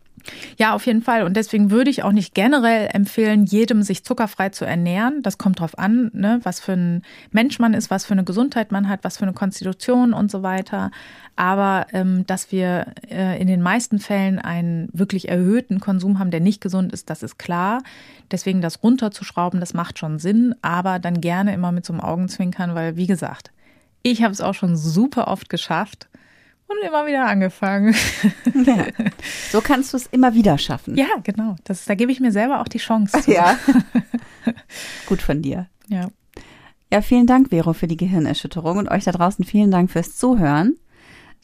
[0.59, 1.25] Ja, auf jeden Fall.
[1.25, 5.23] Und deswegen würde ich auch nicht generell empfehlen, jedem sich zuckerfrei zu ernähren.
[5.23, 8.73] Das kommt drauf an, ne, was für ein Mensch man ist, was für eine Gesundheit
[8.73, 10.91] man hat, was für eine Konstitution und so weiter.
[11.37, 16.41] Aber ähm, dass wir äh, in den meisten Fällen einen wirklich erhöhten Konsum haben, der
[16.41, 17.83] nicht gesund ist, das ist klar.
[18.31, 22.75] Deswegen das runterzuschrauben, das macht schon Sinn, aber dann gerne immer mit so einem Augenzwinkern,
[22.75, 23.51] weil wie gesagt,
[24.03, 26.09] ich habe es auch schon super oft geschafft
[26.73, 27.95] und immer wieder angefangen.
[28.64, 28.87] Ja.
[29.51, 30.97] So kannst du es immer wieder schaffen.
[30.97, 31.57] Ja, genau.
[31.64, 33.23] Das, da gebe ich mir selber auch die Chance.
[33.23, 33.33] Zu.
[33.33, 33.59] Ja.
[35.07, 35.66] Gut von dir.
[35.89, 36.09] Ja.
[36.93, 40.77] Ja, vielen Dank, Vero, für die Gehirnerschütterung und euch da draußen vielen Dank fürs Zuhören.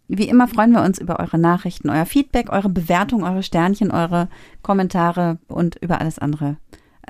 [0.07, 4.29] Wie immer freuen wir uns über eure Nachrichten, euer Feedback, eure Bewertung, eure Sternchen, eure
[4.62, 6.59] Kommentare und über alles andere.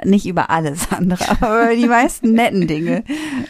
[0.05, 3.05] Nicht über alles andere, aber über die meisten netten Dinge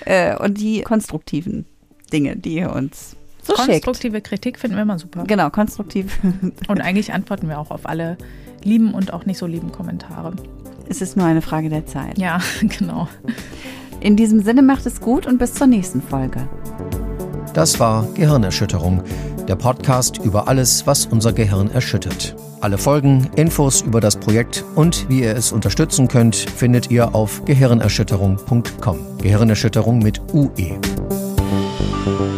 [0.06, 1.66] äh, und die konstruktiven
[2.10, 3.17] Dinge, die ihr uns
[3.48, 4.28] so Konstruktive schickt.
[4.28, 5.24] Kritik finden wir immer super.
[5.26, 6.18] Genau, konstruktiv.
[6.68, 8.16] Und eigentlich antworten wir auch auf alle
[8.62, 10.32] lieben und auch nicht so lieben Kommentare.
[10.88, 12.18] Es ist nur eine Frage der Zeit.
[12.18, 13.08] Ja, genau.
[14.00, 16.48] In diesem Sinne macht es gut und bis zur nächsten Folge.
[17.54, 19.02] Das war Gehirnerschütterung,
[19.46, 22.34] der Podcast über alles, was unser Gehirn erschüttert.
[22.60, 27.44] Alle Folgen, Infos über das Projekt und wie ihr es unterstützen könnt, findet ihr auf
[27.44, 28.98] gehirnerschütterung.com.
[29.22, 30.78] Gehirnerschütterung mit UE.
[32.08, 32.37] Thank you.